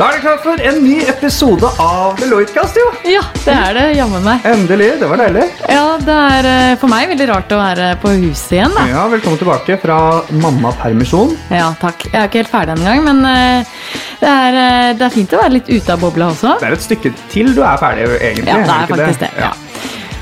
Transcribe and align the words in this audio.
Da 0.00 0.06
er 0.08 0.14
det 0.16 0.20
klart 0.24 0.40
for 0.40 0.60
en 0.64 0.78
ny 0.80 0.94
episode 1.12 1.68
av 1.84 2.14
Deloitte-kast, 2.16 2.78
jo. 2.80 2.86
Ja, 3.04 3.20
det 3.44 3.52
er 3.52 3.74
det 3.76 3.82
jammen 3.98 4.22
meg. 4.24 4.46
Endelig. 4.48 4.94
Det 4.96 5.10
var 5.10 5.20
deilig. 5.20 5.42
Ja, 5.68 5.82
det 6.00 6.14
er 6.16 6.48
eh, 6.48 6.76
for 6.80 6.88
meg 6.88 7.10
veldig 7.10 7.26
rart 7.28 7.52
å 7.52 7.58
være 7.60 7.90
på 8.00 8.14
huset 8.22 8.54
igjen, 8.56 8.72
da. 8.78 8.86
Ja, 8.88 9.02
Velkommen 9.12 9.36
tilbake 9.42 9.76
fra 9.82 9.98
mammapermisjon. 10.40 11.36
Ja, 11.52 11.68
takk. 11.82 12.06
Jeg 12.08 12.16
er 12.16 12.30
ikke 12.30 12.40
helt 12.46 12.54
ferdig 12.54 12.78
engang, 12.78 13.04
men 13.10 13.20
eh, 13.28 13.76
det 14.22 14.32
er, 14.32 14.60
eh, 14.64 14.90
det 14.96 15.04
er 15.10 15.16
fint 15.18 15.36
å 15.36 15.42
være 15.42 15.58
litt 15.58 15.68
ute 15.68 15.92
av 15.92 16.00
bobla 16.06 16.30
også. 16.32 16.56
Det 16.64 16.70
er 16.70 16.78
et 16.80 16.88
stykke 16.88 17.12
til 17.36 17.52
du 17.52 17.60
er 17.60 17.76
ferdig, 17.84 18.08
egentlig. 18.22 18.48
Ja, 18.54 18.62
det 18.64 18.78
er 18.78 18.94
faktisk 18.96 19.26
det. 19.26 19.34
ja. 19.36 19.52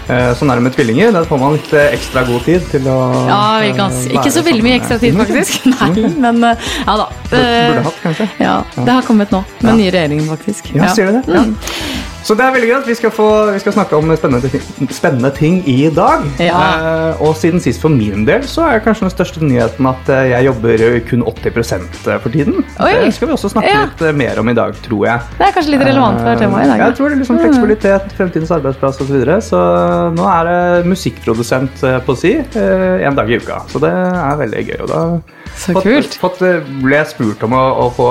Eh, 0.08 0.30
Sånn 0.38 0.48
er 0.48 0.56
det 0.56 0.64
med 0.64 0.72
tvillinger. 0.72 1.10
Da 1.12 1.20
får 1.28 1.40
man 1.42 1.56
litt 1.58 1.72
eh, 1.76 1.90
ekstra 1.92 2.22
god 2.28 2.44
tid 2.46 2.64
til 2.72 2.86
å 2.88 2.96
Ja, 3.28 3.40
vi 3.60 3.72
kan, 3.76 3.92
eh, 3.92 4.14
ikke 4.16 4.32
så 4.32 4.42
veldig 4.46 4.64
mye 4.64 4.78
ekstra 4.80 4.96
tid, 5.02 5.18
faktisk. 5.20 5.66
Nei, 5.74 6.08
men 6.16 6.42
eh, 6.48 6.68
ja 6.86 6.94
da. 7.02 7.08
Burde, 7.28 7.42
burde 7.44 7.82
hatt, 7.90 7.98
kanskje. 8.06 8.28
Ja, 8.40 8.54
det 8.78 8.88
har 8.88 9.04
kommet 9.08 9.34
nå, 9.34 9.42
med 9.60 9.68
Ja. 9.72 9.76
nye 9.82 9.92
regjeringen, 9.92 10.28
faktisk. 10.32 10.70
Ja, 10.72 10.88
sier 10.96 11.12
du 11.12 11.18
det? 11.18 11.24
Ja. 11.36 11.44
Mm. 11.44 11.56
Så 12.28 12.34
det 12.36 12.44
er 12.44 12.52
veldig 12.52 12.68
greit. 12.68 12.88
Vi 12.90 12.94
skal, 12.98 13.12
få, 13.14 13.26
vi 13.54 13.60
skal 13.62 13.72
snakke 13.72 13.96
om 13.96 14.10
spennende 14.12 14.50
spennende 14.92 15.30
ting 15.32 15.62
i 15.64 15.88
dag. 15.96 16.26
Ja. 16.42 16.58
Eh, 16.60 17.22
og 17.24 17.32
siden 17.40 17.62
sist 17.64 17.80
for 17.80 17.88
min 17.88 18.26
del 18.28 18.44
så 18.44 18.66
er 18.68 18.82
kanskje 18.84 19.06
den 19.06 19.14
største 19.14 19.40
nyheten 19.40 19.88
at 19.88 20.10
eh, 20.12 20.26
jeg 20.34 20.44
jobber 20.50 20.84
kun 21.08 21.24
80% 21.24 21.96
for 22.10 22.28
tiden. 22.34 22.60
Oi. 22.84 22.90
Det 23.06 23.14
skal 23.16 23.30
vi 23.30 23.36
også 23.38 23.48
snakke 23.54 23.72
Ja. 23.72 23.86
litt 23.86 24.04
eh, 24.04 24.12
mer 24.12 24.42
om 24.42 24.52
i 24.52 24.56
dag, 24.58 24.76
tror 24.84 25.06
jeg. 25.08 25.24
Det 25.38 25.46
er 25.48 25.56
kanskje 25.56 25.72
litt 25.72 25.86
relevant 25.88 26.20
for 26.20 26.42
temaet 26.44 26.66
i 26.66 26.68
dag. 26.68 26.76
Eh, 26.76 26.82
ja. 26.82 26.90
Jeg 26.90 26.98
tror 27.00 27.08
det 27.08 27.16
er 27.16 27.22
liksom 27.22 27.40
fleksibilitet, 27.40 28.12
fremtidens 28.20 28.52
arbeidsplass 28.58 29.00
osv. 29.00 29.08
Så, 29.08 29.14
videre. 29.16 29.40
så 29.48 29.64
nå 30.18 30.28
er 30.28 30.52
det 30.52 30.92
musikkprodusent 30.92 31.80
eh, 31.88 31.98
på 32.04 32.18
si 32.18 32.34
eh, 32.44 33.06
en 33.08 33.16
dag 33.16 33.32
i 33.32 33.40
uka. 33.40 33.62
Så 33.72 33.80
det 33.80 33.94
er 33.96 34.40
veldig 34.44 34.66
gøy. 34.68 34.78
Og 34.84 34.92
da 34.92 35.02
Så 35.56 35.72
fått, 35.78 35.88
kult. 35.88 36.20
Fått, 36.20 36.44
eh, 36.44 36.60
ble 36.84 37.00
jeg 37.00 37.14
spurt 37.14 37.48
om 37.48 37.56
å, 37.56 37.64
å 37.86 37.90
få, 37.96 38.10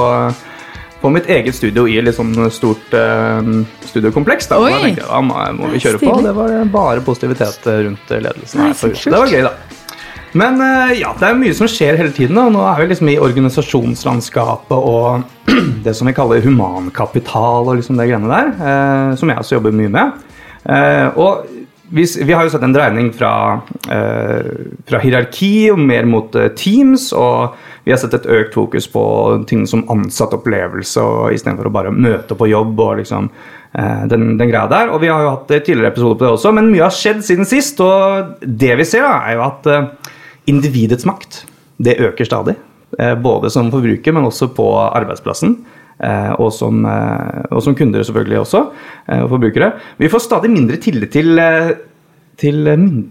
få 1.02 1.12
mitt 1.14 1.30
eget 1.30 1.56
studio 1.56 1.86
i 1.90 1.98
et 2.00 2.06
litt 2.08 2.18
sånn 2.18 2.34
stort 2.54 2.94
uh, 2.98 3.42
studiokompleks. 3.86 4.50
Da. 4.50 4.60
Da 4.64 4.82
tenkte 4.82 5.04
jeg 5.04 5.10
da 5.10 5.24
må, 5.26 5.40
må 5.60 5.72
vi 5.74 5.82
kjøre 5.84 6.02
på. 6.02 6.14
Det 6.26 6.36
var 6.38 6.54
bare 6.74 7.04
positivitet 7.06 7.68
eh, 7.70 7.82
rundt 7.88 8.14
ledelsen 8.14 8.66
her. 8.66 8.78
på 8.78 8.92
kult. 8.94 9.04
Det 9.06 9.22
var 9.22 9.34
gøy, 9.34 9.44
da. 9.48 9.54
Men 10.38 10.62
uh, 10.62 10.94
ja, 10.98 11.14
det 11.18 11.30
er 11.30 11.38
mye 11.40 11.56
som 11.58 11.70
skjer 11.72 12.00
hele 12.00 12.14
tiden. 12.14 12.38
Da. 12.38 12.48
nå 12.54 12.64
er 12.68 12.82
vi 12.82 12.90
liksom 12.92 13.12
i 13.14 13.20
organisasjonslandskapet 13.24 14.78
og 14.78 15.24
det 15.86 15.94
som 15.98 16.10
vi 16.10 16.16
kaller 16.18 16.44
humankapital 16.44 17.70
og 17.70 17.78
liksom 17.80 18.00
det 18.00 18.10
greiene 18.10 18.32
der. 18.32 18.56
Uh, 18.58 19.18
som 19.20 19.32
jeg 19.32 19.46
også 19.46 19.58
jobber 19.60 19.78
mye 19.78 19.94
med. 19.94 20.26
Eh, 20.68 21.08
og 21.16 21.48
vi, 21.90 22.06
vi 22.24 22.34
har 22.34 22.44
jo 22.44 22.52
sett 22.52 22.64
en 22.64 22.74
dreining 22.76 23.12
fra, 23.16 23.62
eh, 23.92 24.50
fra 24.88 25.00
hierarki 25.00 25.70
og 25.72 25.80
mer 25.80 26.08
mot 26.10 26.36
eh, 26.36 26.50
teams. 26.58 27.10
Og 27.16 27.56
vi 27.86 27.94
har 27.94 28.02
sett 28.02 28.16
et 28.18 28.28
økt 28.38 28.58
fokus 28.58 28.90
på 28.92 29.04
ting 29.50 29.66
som 29.70 29.86
ansattopplevelse 29.94 31.04
og 31.04 31.36
istedenfor 31.36 31.70
å 31.70 31.74
bare 31.78 31.94
møte 31.96 32.36
på 32.38 32.50
jobb 32.52 32.80
og 32.84 33.00
liksom 33.02 33.30
eh, 33.30 34.04
den, 34.12 34.34
den 34.40 34.52
greia 34.52 34.68
der. 34.72 34.92
Og 34.92 35.02
vi 35.04 35.12
har 35.12 35.24
jo 35.24 35.34
hatt 35.38 35.52
tidligere 35.56 35.94
episoder 35.94 36.20
på 36.20 36.26
det 36.26 36.34
også, 36.36 36.54
men 36.58 36.72
mye 36.74 36.86
har 36.86 36.96
skjedd 36.96 37.24
siden 37.28 37.48
sist. 37.48 37.80
Og 37.84 38.36
det 38.44 38.76
vi 38.82 38.88
ser, 38.88 39.08
da, 39.08 39.22
er 39.24 39.40
jo 39.40 39.48
at 39.48 39.72
individets 40.52 41.08
makt 41.08 41.46
det 41.84 42.00
øker 42.02 42.28
stadig. 42.28 42.58
Både 43.22 43.50
som 43.52 43.68
forbruker, 43.72 44.16
men 44.16 44.26
også 44.26 44.48
på 44.56 44.66
arbeidsplassen. 44.88 45.58
Eh, 45.98 46.32
og, 46.38 46.52
som, 46.54 46.84
eh, 46.86 47.46
og 47.50 47.62
som 47.66 47.76
kunder 47.76 48.04
selvfølgelig 48.06 48.40
også, 48.44 48.60
eh, 49.10 49.22
og 49.24 49.32
forbrukere. 49.32 49.72
Vi 49.98 50.10
får 50.14 50.28
stadig 50.28 50.52
mindre 50.54 50.78
tillit 50.78 51.12
til 51.12 51.40
til, 52.38 52.68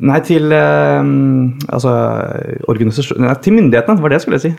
nei, 0.06 0.20
til 0.23 0.53
altså, 0.55 1.93
til 3.43 3.53
myndighetene, 3.56 3.98
var 3.98 4.09
det 4.09 4.15
jeg 4.15 4.23
skulle 4.23 4.39
si. 4.39 4.53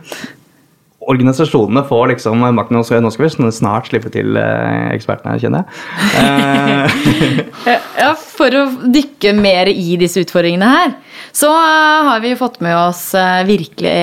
Organisasjonene 1.08 1.86
får 1.88 2.10
liksom 2.12 2.42
makten. 2.56 2.76
Nå 2.76 2.82
nå 2.84 3.12
skal 3.14 3.30
vi 3.30 3.52
snart 3.56 3.88
slippe 3.88 4.10
til 4.12 4.36
eh, 4.40 4.90
ekspertene, 4.92 5.38
kjenner 5.40 5.64
jeg. 5.64 5.78
Eh, 6.20 7.78
Ja, 8.02 8.10
For 8.18 8.54
å 8.54 8.66
dykke 8.92 9.32
mer 9.38 9.72
i 9.72 9.96
disse 10.00 10.22
utfordringene 10.22 10.68
her, 10.70 10.92
så 11.36 11.50
eh, 11.50 12.10
har 12.10 12.20
vi 12.24 12.34
jo 12.34 12.40
fått 12.42 12.60
med 12.66 12.76
oss 12.78 13.06
virkelig 13.48 13.94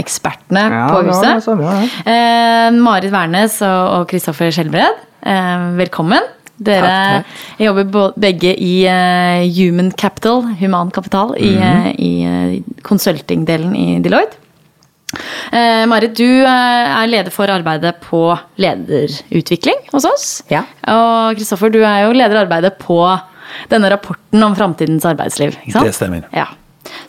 ekspertene 0.00 0.64
ja, 0.72 0.86
på 0.94 1.02
huset. 1.10 1.28
Ja, 1.28 1.42
sånn, 1.44 1.60
ja. 1.62 1.76
Eh, 2.08 2.70
Marit 2.80 3.12
Wærnes 3.12 3.60
og 3.66 4.08
Kristoffer 4.10 4.50
Skjelbred, 4.54 5.04
eh, 5.28 5.68
velkommen. 5.82 6.32
Dere 6.56 6.88
Takk, 6.88 7.32
jobber 7.60 8.14
begge 8.16 8.54
i 8.56 8.88
Human 9.58 9.90
Capital, 9.92 10.40
humankapital, 10.56 11.34
i, 11.36 11.52
mm 11.52 11.62
-hmm. 11.62 11.94
i 12.00 12.12
i 12.56 12.62
consulting-delen 12.82 13.76
i 13.76 14.00
Deloitte. 14.00 14.45
Eh, 15.52 15.84
Marit, 15.90 16.14
du 16.18 16.26
eh, 16.26 16.48
er 16.96 17.08
leder 17.10 17.32
for 17.34 17.50
arbeidet 17.52 17.94
på 18.04 18.20
lederutvikling 18.62 19.86
hos 19.92 20.06
oss. 20.08 20.26
Ja. 20.52 20.64
Og 20.92 21.38
Kristoffer, 21.38 21.72
du 21.72 21.80
er 21.84 22.04
jo 22.06 22.14
leder 22.16 22.42
arbeidet 22.44 22.76
på 22.82 22.98
denne 23.70 23.90
rapporten 23.92 24.42
om 24.42 24.56
framtidens 24.58 25.06
arbeidsliv. 25.08 25.54
ikke 25.62 25.76
sant? 25.78 25.88
Det 25.88 25.94
stemmer. 25.96 26.26
Ja. 26.34 26.48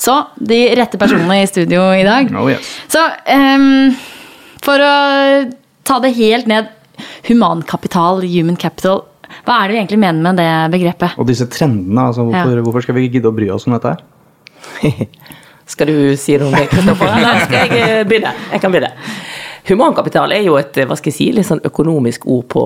Så 0.01 0.13
de 0.38 0.62
rette 0.78 0.97
personene 1.01 1.41
i 1.44 1.50
studio 1.50 1.90
i 1.94 2.06
dag. 2.06 2.31
Oh, 2.38 2.47
yes. 2.50 2.69
Så 2.91 3.01
um, 3.34 3.91
for 4.66 4.81
å 4.81 4.94
ta 5.88 6.00
det 6.03 6.16
helt 6.17 6.50
ned 6.50 6.73
Humankapital, 7.28 8.23
human 8.25 8.56
capital. 8.57 9.03
Hva 9.46 9.59
er 9.62 9.69
det 9.69 9.75
vi 9.75 9.79
egentlig 9.84 10.00
mener 10.01 10.23
med 10.23 10.40
det 10.40 10.50
begrepet? 10.73 11.17
Og 11.19 11.28
disse 11.29 11.46
trendene, 11.51 12.07
altså, 12.09 12.23
hvorfor, 12.25 12.56
Ja. 12.57 12.63
hvorfor 12.66 12.85
skal 12.85 12.97
vi 12.97 13.09
gidde 13.12 13.29
å 13.29 13.35
bry 13.35 13.50
oss 13.53 13.67
om 13.67 13.75
dette 13.75 13.94
her? 13.94 14.01
Skal 15.67 15.89
du 15.91 15.97
si 16.19 16.38
noe 16.39 16.47
om 16.47 16.55
det, 16.55 16.69
Kristoffer? 16.72 17.11
Eller 17.17 17.44
skal 17.44 17.67
jeg 17.67 17.83
eh, 17.83 18.05
begynne? 18.07 18.31
Jeg 18.53 18.63
kan 18.63 18.72
begynne. 18.72 18.94
Humankapital 19.67 20.31
er 20.31 20.45
jo 20.45 20.55
et 20.55 20.78
eh, 20.79 20.88
hva 20.88 20.95
skal 20.95 21.11
jeg 21.11 21.17
si, 21.17 21.25
litt 21.35 21.47
sånn 21.50 21.63
økonomisk 21.67 22.23
ord 22.31 22.45
på 22.53 22.63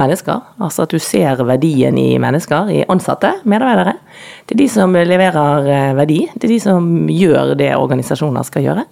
mennesker. 0.00 0.46
Altså 0.64 0.86
at 0.86 0.94
du 0.94 1.02
ser 1.02 1.42
verdien 1.44 1.98
i 2.00 2.14
mennesker, 2.20 2.70
i 2.72 2.78
ansatte, 2.88 3.34
medarbeidere. 3.44 3.98
Det 4.48 4.56
er 4.56 4.62
de 4.62 4.68
som 4.72 4.96
leverer 4.96 5.68
eh, 5.74 5.90
verdi. 5.98 6.22
Det 6.34 6.48
er 6.48 6.54
de 6.54 6.60
som 6.64 6.88
gjør 7.12 7.52
det 7.60 7.74
organisasjoner 7.76 8.48
skal 8.48 8.64
gjøre. 8.64 8.86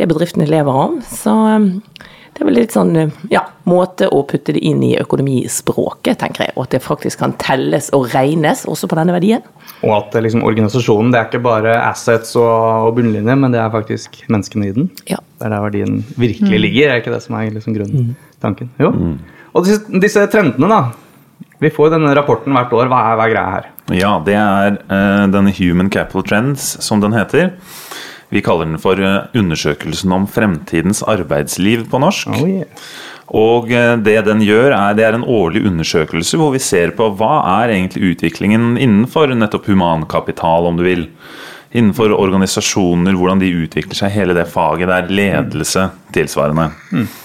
Det 0.00 0.08
bedriftene 0.08 0.48
lever 0.48 0.82
om. 0.86 0.96
Så 1.04 1.36
det 2.32 2.40
er 2.40 2.48
vel 2.48 2.56
litt 2.56 2.72
sånn 2.72 2.94
ja, 3.28 3.42
måte 3.68 4.06
å 4.08 4.22
putte 4.28 4.54
det 4.56 4.62
inn 4.64 4.80
i 4.86 4.94
økonomispråket, 4.96 6.16
tenker 6.22 6.46
jeg. 6.46 6.54
Og 6.56 6.64
at 6.64 6.76
det 6.76 6.80
faktisk 6.84 7.20
kan 7.20 7.34
telles 7.40 7.90
og 7.92 8.08
regnes 8.14 8.64
også 8.68 8.88
på 8.88 8.96
denne 8.96 9.12
verdien. 9.12 9.44
Og 9.84 9.92
at 9.98 10.16
liksom, 10.16 10.44
organisasjonen 10.48 11.12
det 11.12 11.20
er 11.20 11.28
ikke 11.28 11.42
bare 11.44 11.76
assets 11.90 12.32
og, 12.40 12.88
og 12.88 12.96
bunnlinje, 12.96 13.36
men 13.36 13.52
det 13.52 13.60
er 13.60 13.74
faktisk 13.74 14.22
menneskene 14.32 14.70
i 14.70 14.74
den. 14.78 14.88
Ja. 15.10 15.20
Det 15.20 15.48
er 15.48 15.54
der 15.56 15.66
verdien 15.66 16.00
virkelig 16.16 16.62
ligger, 16.64 16.94
er 16.94 17.04
ikke 17.04 17.12
det 17.12 17.20
som 17.26 17.36
er 17.36 17.52
liksom 17.52 17.76
grunntanken? 17.76 18.72
Jo. 18.80 18.94
Og 19.52 19.68
disse, 19.68 20.00
disse 20.00 20.24
trendene, 20.32 20.72
da. 20.72 21.48
Vi 21.62 21.70
får 21.70 21.92
denne 21.92 22.14
rapporten 22.16 22.56
hvert 22.56 22.72
år. 22.74 22.88
Hva 22.90 23.04
er, 23.12 23.18
hva 23.18 23.28
er 23.28 23.34
greia 23.36 23.54
her? 23.58 23.70
Ja, 23.94 24.16
det 24.24 24.34
er 24.38 24.80
uh, 24.88 25.28
denne 25.30 25.52
Human 25.60 25.92
Capital 25.92 26.24
Trends, 26.26 26.72
som 26.82 27.02
den 27.04 27.14
heter. 27.14 27.52
Vi 28.32 28.40
kaller 28.44 28.70
den 28.70 28.80
for 28.80 29.00
eh, 29.00 29.28
Undersøkelsen 29.36 30.12
om 30.16 30.26
fremtidens 30.30 31.02
arbeidsliv 31.04 31.84
på 31.92 32.00
norsk. 32.00 32.32
Oh, 32.32 32.48
yeah. 32.48 32.86
Og 33.32 33.70
eh, 33.72 33.94
det 34.04 34.18
den 34.26 34.42
gjør, 34.44 34.72
er 34.76 34.96
det 34.96 35.06
er 35.06 35.16
en 35.16 35.28
årlig 35.28 35.64
undersøkelse 35.68 36.40
hvor 36.40 36.52
vi 36.54 36.62
ser 36.62 36.94
på 36.96 37.10
hva 37.16 37.34
er 37.62 37.76
egentlig 37.76 38.14
utviklingen 38.14 38.74
innenfor 38.76 39.32
nettopp 39.36 39.68
humankapital, 39.72 40.68
om 40.68 40.80
du 40.80 40.84
vil. 40.88 41.06
Innenfor 41.72 42.12
organisasjoner, 42.12 43.16
hvordan 43.16 43.40
de 43.40 43.52
utvikler 43.62 43.96
seg, 43.96 44.12
hele 44.12 44.36
det 44.36 44.50
faget 44.52 44.90
der. 44.92 45.08
Ledelse 45.08 45.88
tilsvarende. 46.12 46.70
Eh, 46.92 47.20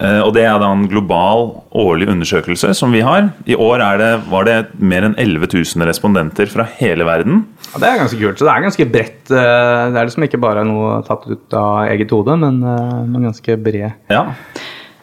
Og 0.00 0.30
det 0.32 0.46
er 0.48 0.56
da 0.62 0.70
en 0.72 0.86
global 0.88 1.50
årlig 1.76 2.06
undersøkelse 2.08 2.70
som 2.78 2.92
vi 2.94 3.02
har. 3.04 3.26
I 3.44 3.52
år 3.60 3.82
er 3.84 3.98
det, 4.00 4.10
var 4.32 4.46
det 4.48 4.54
mer 4.80 5.04
enn 5.04 5.14
11 5.20 5.50
000 5.52 5.84
respondenter 5.90 6.48
fra 6.48 6.64
hele 6.78 7.04
verden. 7.04 7.42
Ja, 7.74 7.82
det 7.82 7.88
er 7.90 7.98
ganske 8.00 8.16
kult. 8.22 8.38
Så 8.40 8.46
det 8.48 8.54
er 8.54 8.64
ganske 8.64 8.86
bredt. 8.94 9.30
eh, 9.30 9.90
Det 9.92 10.00
er 10.00 10.08
liksom 10.08 10.24
ikke 10.24 10.40
bare 10.40 10.64
noe 10.64 11.02
tatt 11.04 11.26
ut 11.28 11.52
av 11.52 11.82
eget 11.92 12.10
hode, 12.16 12.36
men, 12.40 12.62
eh, 12.64 13.04
men 13.12 13.28
ganske 13.28 13.58
bred. 13.62 13.92
Ja, 14.08 14.24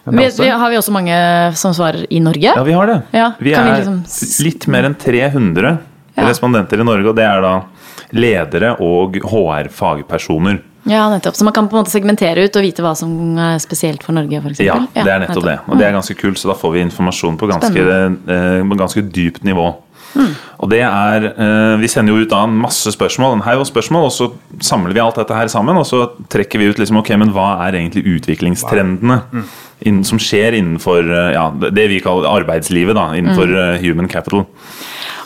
Vi, 0.07 0.23
vi, 0.39 0.49
har 0.49 0.69
vi 0.71 0.77
også 0.79 0.91
mange 0.95 1.15
som 1.59 1.73
svarer 1.77 2.05
i 2.09 2.19
Norge? 2.23 2.53
ja 2.55 2.63
vi 2.63 2.71
har 2.73 2.87
det. 2.87 3.01
Ja, 3.13 3.33
vi 3.43 3.53
er 3.53 3.63
vi 3.67 3.77
liksom 3.83 4.45
litt 4.47 4.67
mer 4.71 4.85
enn 4.89 4.95
300 4.95 5.77
Ja. 6.17 6.23
respondenter 6.25 6.79
i 6.79 6.83
Norge, 6.87 7.09
og 7.11 7.15
det 7.15 7.25
er 7.27 7.41
da 7.43 7.61
ledere 8.17 8.71
og 8.81 9.13
HR-fagpersoner. 9.21 10.61
Ja, 10.87 11.07
nettopp. 11.11 11.35
Så 11.35 11.47
man 11.47 11.55
kan 11.55 11.67
på 11.67 11.75
en 11.75 11.83
måte 11.83 11.93
segmentere 11.93 12.45
ut 12.47 12.55
og 12.59 12.63
vite 12.63 12.85
hva 12.85 12.93
som 12.97 13.11
er 13.41 13.57
spesielt 13.63 14.05
for 14.05 14.15
Norge, 14.17 14.39
f.eks.? 14.39 14.63
Ja, 14.63 14.79
det 14.95 15.03
er 15.03 15.25
nettopp 15.25 15.47
det. 15.47 15.57
Og 15.67 15.81
det 15.81 15.89
er 15.89 15.97
ganske 15.97 16.15
kult, 16.19 16.39
så 16.39 16.51
da 16.53 16.55
får 16.57 16.77
vi 16.77 16.85
informasjon 16.87 17.37
på 17.39 17.49
ganske, 17.51 17.89
eh, 18.37 18.77
ganske 18.79 19.03
dypt 19.11 19.45
nivå. 19.47 19.73
Og 20.57 20.71
det 20.71 20.81
er 20.81 21.27
eh, 21.29 21.75
Vi 21.81 21.89
sender 21.91 22.15
jo 22.15 22.25
ut 22.25 22.31
da 22.31 22.41
en 22.47 22.57
masse 22.57 22.91
spørsmål, 22.93 23.37
en 23.37 23.45
haug 23.45 23.65
spørsmål, 23.67 24.07
og 24.07 24.13
så 24.15 24.29
samler 24.63 24.95
vi 24.95 25.03
alt 25.03 25.19
dette 25.19 25.35
her 25.35 25.51
sammen, 25.51 25.77
og 25.77 25.85
så 25.89 26.07
trekker 26.31 26.61
vi 26.61 26.71
ut 26.71 26.81
liksom, 26.81 27.01
ok, 27.01 27.13
men 27.21 27.33
hva 27.35 27.49
er 27.67 27.77
egentlig 27.81 28.05
utviklingstrendene 28.17 29.19
innen, 29.85 30.05
som 30.07 30.21
skjer 30.21 30.57
innenfor 30.57 31.05
eh, 31.05 31.33
ja, 31.35 31.49
det 31.53 31.89
vi 31.91 32.01
kaller 32.03 32.29
arbeidslivet, 32.31 32.97
da, 32.97 33.11
innenfor 33.19 33.51
mm. 33.51 33.83
human 33.83 34.09
capital. 34.11 34.47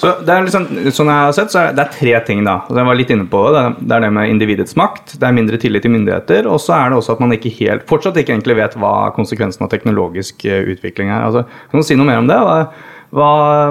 Så 0.01 0.12
det 0.25 0.33
er 0.33 0.45
liksom, 0.48 0.63
sånn 0.95 1.09
jeg 1.12 1.25
har 1.27 1.33
sett, 1.38 1.51
så 1.53 1.59
er 1.62 1.75
det 1.77 1.83
er 1.83 1.92
tre 1.94 2.13
ting. 2.25 2.44
da. 2.44 2.56
Altså, 2.65 2.77
Jeg 2.81 2.88
var 2.89 2.98
litt 2.98 3.12
inne 3.13 3.27
på 3.30 3.42
Det 3.53 3.88
Det 3.88 3.95
er- 3.95 4.00
det 4.01 4.13
med 4.13 4.30
individets 4.30 4.75
makt, 4.75 5.19
det 5.19 5.27
er 5.27 5.31
mindre 5.31 5.57
tillit 5.57 5.83
til 5.83 5.92
myndigheter, 5.92 6.48
og 6.48 6.57
så 6.59 6.74
er 6.74 6.89
det 6.89 6.98
også 6.98 7.13
at 7.13 7.19
man 7.19 7.31
ikke 7.31 7.53
helt, 7.59 7.86
fortsatt 7.86 8.18
ikke 8.18 8.33
egentlig 8.33 8.56
vet 8.56 8.74
hva 8.75 9.13
konsekvensen 9.13 9.62
av 9.62 9.69
teknologisk 9.69 10.45
eh, 10.45 10.65
utvikling 10.74 11.09
er. 11.09 11.21
Altså, 11.25 11.45
kan 11.69 11.80
du 11.80 11.83
si 11.83 11.95
noe 11.95 12.06
mer 12.06 12.18
om 12.18 12.27
det? 12.27 12.38
Hva, 12.38 12.68
hva, 13.13 13.68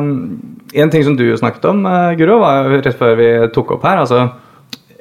en 0.74 0.90
ting 0.90 1.02
som 1.02 1.16
du 1.16 1.36
snakket 1.36 1.64
om, 1.64 1.84
eh, 1.86 2.14
Guro, 2.14 2.38
var 2.38 2.64
jo 2.64 2.80
rett 2.80 2.98
før 2.98 3.16
vi 3.16 3.48
tok 3.52 3.72
opp 3.72 3.82
her. 3.82 3.96
altså 3.98 4.30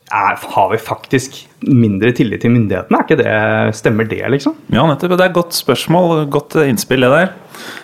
er, 0.09 0.38
Har 0.56 0.69
vi 0.71 0.77
faktisk 0.81 1.35
mindre 1.65 2.11
tillit 2.15 2.41
til 2.41 2.53
myndighetene? 2.53 2.97
Er 2.97 3.06
ikke 3.06 3.17
det, 3.19 3.75
Stemmer 3.77 4.07
det, 4.09 4.21
liksom? 4.33 4.56
Ja, 4.73 4.85
nettopp. 4.89 5.13
Det 5.15 5.25
er 5.25 5.31
et 5.31 5.38
godt 5.38 5.57
spørsmål. 5.57 6.25
Godt 6.33 6.57
innspill, 6.63 7.06
det 7.06 7.11
der. 7.13 7.33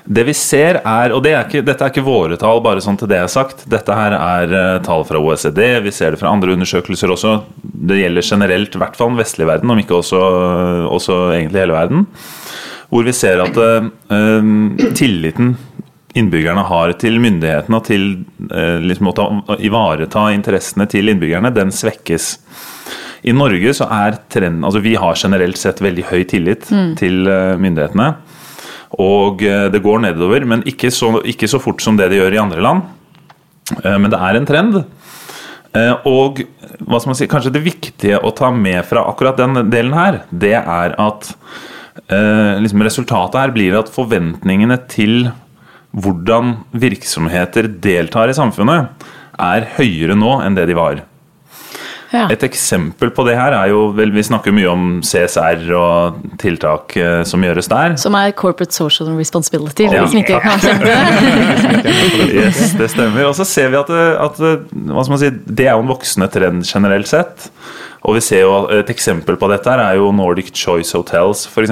Det 0.05 0.23
vi 0.27 0.35
ser 0.37 0.79
er, 0.79 1.13
og 1.13 1.21
det 1.25 1.33
er 1.35 1.43
ikke, 1.43 1.63
dette 1.65 1.83
er 1.83 1.91
ikke 1.91 2.05
våre 2.05 2.37
tall, 2.39 2.61
bare 2.63 2.83
sånn 2.83 2.97
til 2.99 3.09
det 3.11 3.19
er 3.19 3.31
sagt. 3.31 3.65
Dette 3.69 3.97
her 3.97 4.15
er 4.15 4.55
eh, 4.55 4.81
tall 4.85 5.05
fra 5.07 5.19
OECD. 5.21 5.61
Vi 5.85 5.93
ser 5.95 6.15
det 6.15 6.21
fra 6.21 6.31
andre 6.31 6.55
undersøkelser 6.55 7.11
også. 7.13 7.35
Det 7.61 7.99
gjelder 7.99 8.25
generelt, 8.25 8.75
i 8.75 8.81
hvert 8.81 8.97
fall 8.97 9.11
den 9.13 9.21
vestlige 9.21 9.49
verden, 9.51 9.73
om 9.73 9.81
ikke 9.81 9.99
også, 9.99 10.21
også 10.95 11.19
egentlig 11.35 11.65
hele 11.65 11.77
verden. 11.77 12.07
Hvor 12.93 13.05
vi 13.05 13.15
ser 13.17 13.43
at 13.43 13.57
eh, 13.59 14.91
tilliten 14.95 15.55
innbyggerne 16.15 16.63
har 16.69 16.93
til 17.01 17.17
myndighetene 17.19 17.77
og 17.79 17.85
til 17.89 18.05
eh, 18.51 18.79
liksom, 18.83 19.09
å 19.11 19.15
ta- 19.17 19.57
ivareta 19.59 20.29
interessene 20.35 20.87
til 20.91 21.11
innbyggerne, 21.11 21.51
den 21.55 21.73
svekkes. 21.75 22.29
I 23.25 23.33
Norge 23.33 23.71
så 23.73 23.87
er 23.89 24.19
trenden 24.29 24.63
Altså 24.67 24.81
vi 24.85 24.93
har 25.01 25.15
generelt 25.17 25.57
sett 25.57 25.79
veldig 25.81 26.03
høy 26.11 26.23
tillit 26.29 26.67
til 26.99 27.27
eh, 27.27 27.55
myndighetene. 27.59 28.11
Og 29.01 29.41
eh, 29.43 29.65
det 29.73 29.81
går 29.83 30.03
nedover, 30.05 30.45
men 30.47 30.63
ikke 30.69 30.91
så, 30.93 31.09
ikke 31.27 31.49
så 31.51 31.59
fort 31.59 31.81
som 31.83 31.97
det 31.99 32.11
det 32.13 32.21
gjør 32.21 32.37
i 32.37 32.43
andre 32.43 32.61
land. 32.63 32.85
Eh, 33.83 33.97
Men 33.99 34.11
det 34.13 34.19
er 34.21 34.37
en 34.39 34.45
trend. 34.47 34.77
Eh, 35.75 35.93
Og 36.07 36.43
hva 36.85 36.99
skal 37.01 37.11
man 37.11 37.17
si, 37.19 37.27
kanskje 37.31 37.51
det 37.55 37.63
viktige 37.65 38.19
å 38.23 38.31
ta 38.35 38.51
med 38.55 38.85
fra 38.87 39.03
akkurat 39.09 39.37
den 39.41 39.65
delen 39.71 39.93
her, 39.97 40.21
det 40.31 40.53
er 40.61 40.95
at 41.01 41.33
eh, 42.11 42.61
liksom 42.61 42.83
resultatet 42.85 43.41
her 43.41 43.53
blir 43.55 43.77
at 43.79 43.89
forventningene 43.91 44.77
til 44.91 45.31
hvordan 45.95 46.55
virksomheter 46.75 47.67
deltar 47.81 48.29
i 48.29 48.35
samfunnet, 48.37 48.89
er 49.39 49.67
høyere 49.77 50.15
nå 50.19 50.37
enn 50.45 50.55
det 50.57 50.67
de 50.69 50.75
var. 50.77 51.03
Ja. 52.13 52.27
Et 52.31 52.43
eksempel 52.47 53.09
på 53.11 53.25
det 53.27 53.33
her 53.35 53.51
er 53.51 53.71
jo 53.73 53.89
vel, 53.97 54.11
Vi 54.15 54.21
snakker 54.23 54.53
mye 54.55 54.69
om 54.71 54.83
CSR 55.03 55.65
og 55.75 56.21
tiltak 56.39 56.93
eh, 57.01 57.23
som 57.27 57.41
gjøres 57.43 57.67
der. 57.67 57.95
Som 57.99 58.15
er 58.15 58.31
corporate 58.37 58.71
social 58.71 59.09
responsibility, 59.17 59.87
for 59.89 59.95
Ja. 59.97 60.03
de 60.05 60.13
som 60.13 60.21
ikke 60.21 60.39
kan 60.45 60.61
kjenne. 60.63 61.89
Yes, 62.29 62.71
det 62.79 62.87
stemmer. 62.93 63.25
Og 63.27 63.35
så 63.35 63.43
ser 63.47 63.69
vi 63.73 63.79
at, 63.81 63.91
det- 63.91 64.15
at 64.21 65.19
si, 65.19 65.29
det 65.59 65.67
er 65.67 65.73
jo 65.75 65.83
en 65.83 65.91
voksende 65.91 66.29
trend 66.31 66.63
generelt 66.69 67.07
sett. 67.09 67.49
Og 68.05 68.15
vi 68.15 68.21
ser 68.21 68.41
jo 68.45 68.67
Et 68.69 68.87
eksempel 68.93 69.35
på 69.35 69.49
dette 69.51 69.65
her 69.67 69.79
er 69.81 69.95
jo 69.99 70.11
Nordic 70.15 70.53
Choice 70.55 70.93
Hotels, 70.95 71.47
f.eks. 71.47 71.71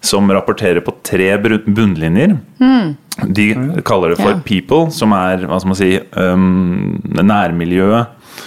Som 0.00 0.30
rapporterer 0.32 0.80
på 0.80 0.94
tre 1.04 1.36
bunnlinjer. 1.38 2.38
bunnlinjer. 2.58 2.94
De 3.36 3.46
kaller 3.84 4.08
det 4.14 4.18
for 4.18 4.30
Ja. 4.32 4.40
people, 4.44 4.90
som 4.90 5.12
er 5.12 5.44
hva 5.46 5.58
skal 5.60 5.68
man 5.68 5.76
si, 5.76 6.00
um, 6.16 7.02
nærmiljøet. 7.04 8.06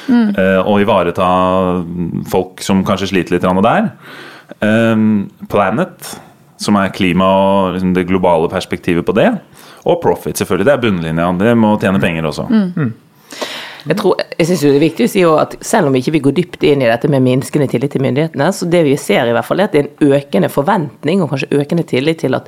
eh, 0.09 0.59
og 0.65 0.81
ivareta 0.81 1.85
folk 2.27 2.59
som 2.61 2.83
kanskje 2.83 3.07
sliter 3.11 3.31
litt 3.35 3.43
der. 3.63 3.91
Um, 4.61 5.29
planet, 5.47 6.19
som 6.57 6.75
er 6.75 6.89
klima 6.89 7.23
og 7.25 7.73
liksom 7.75 7.93
det 7.93 8.07
globale 8.07 8.49
perspektivet 8.49 9.05
på 9.05 9.13
det. 9.13 9.39
Og 9.85 10.01
profit, 10.01 10.35
selvfølgelig. 10.35 10.65
Det 10.65 10.73
er 10.73 10.81
bunnlinja. 10.81 11.37
Det 11.37 11.55
må 11.57 11.79
tjene 11.79 11.99
penger 12.01 12.23
også. 12.23 12.47
Jeg, 13.83 13.99
jeg 14.39 14.47
synes 14.47 14.61
det 14.63 14.69
er 14.69 14.83
viktig 14.83 15.05
å 15.05 15.11
si 15.11 15.23
at 15.27 15.57
selv 15.65 15.89
om 15.89 15.95
vi 15.95 15.99
ikke 16.03 16.13
vil 16.15 16.23
gå 16.29 16.31
dypt 16.37 16.61
inn 16.67 16.85
i 16.85 16.87
dette 16.87 17.09
med 17.11 17.25
minskende 17.25 17.67
tillit 17.71 17.91
til 17.91 18.03
myndighetene, 18.05 18.47
så 18.55 18.67
det 18.71 18.83
vi 18.87 18.95
ser 18.99 19.27
i 19.27 19.33
hvert 19.35 19.47
fall 19.47 19.59
er 19.59 19.67
at 19.67 19.75
det 19.75 19.81
er 19.81 19.89
en 19.89 20.15
økende 20.15 20.49
forventning 20.53 21.23
og 21.23 21.33
kanskje 21.33 21.51
økende 21.59 21.83
tillit 21.89 22.21
til 22.23 22.37
at 22.37 22.47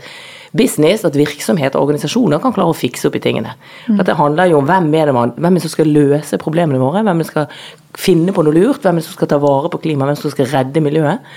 business, 0.56 1.04
at 1.04 1.18
virksomheter 1.20 1.76
og 1.80 1.90
organisasjoner 1.90 2.40
kan 2.40 2.54
klare 2.56 2.72
å 2.72 2.78
fikse 2.78 3.10
opp 3.10 3.18
i 3.20 3.24
tingene. 3.24 3.52
Det 3.88 4.16
handler 4.16 4.54
jo 4.54 4.62
om 4.62 4.70
hvem 4.70 4.88
er 4.96 5.12
det 5.12 5.18
man, 5.18 5.34
hvem 5.36 5.52
er 5.52 5.60
det 5.60 5.66
som 5.66 5.74
skal 5.74 5.92
løse 5.92 6.40
problemene 6.40 6.80
våre, 6.80 7.04
hvem 7.04 7.20
er 7.20 7.26
det 7.26 7.28
som 7.28 7.36
skal 7.36 8.00
finne 8.06 8.36
på 8.36 8.46
noe 8.46 8.56
lurt, 8.56 8.80
hvem 8.84 8.96
er 8.96 9.04
det 9.04 9.10
som 9.10 9.18
skal 9.18 9.32
ta 9.34 9.42
vare 9.44 9.72
på 9.74 9.82
klimaet, 9.84 10.08
hvem 10.08 10.16
er 10.16 10.22
det 10.22 10.24
som 10.24 10.36
skal 10.38 10.52
redde 10.54 10.84
miljøet, 10.86 11.36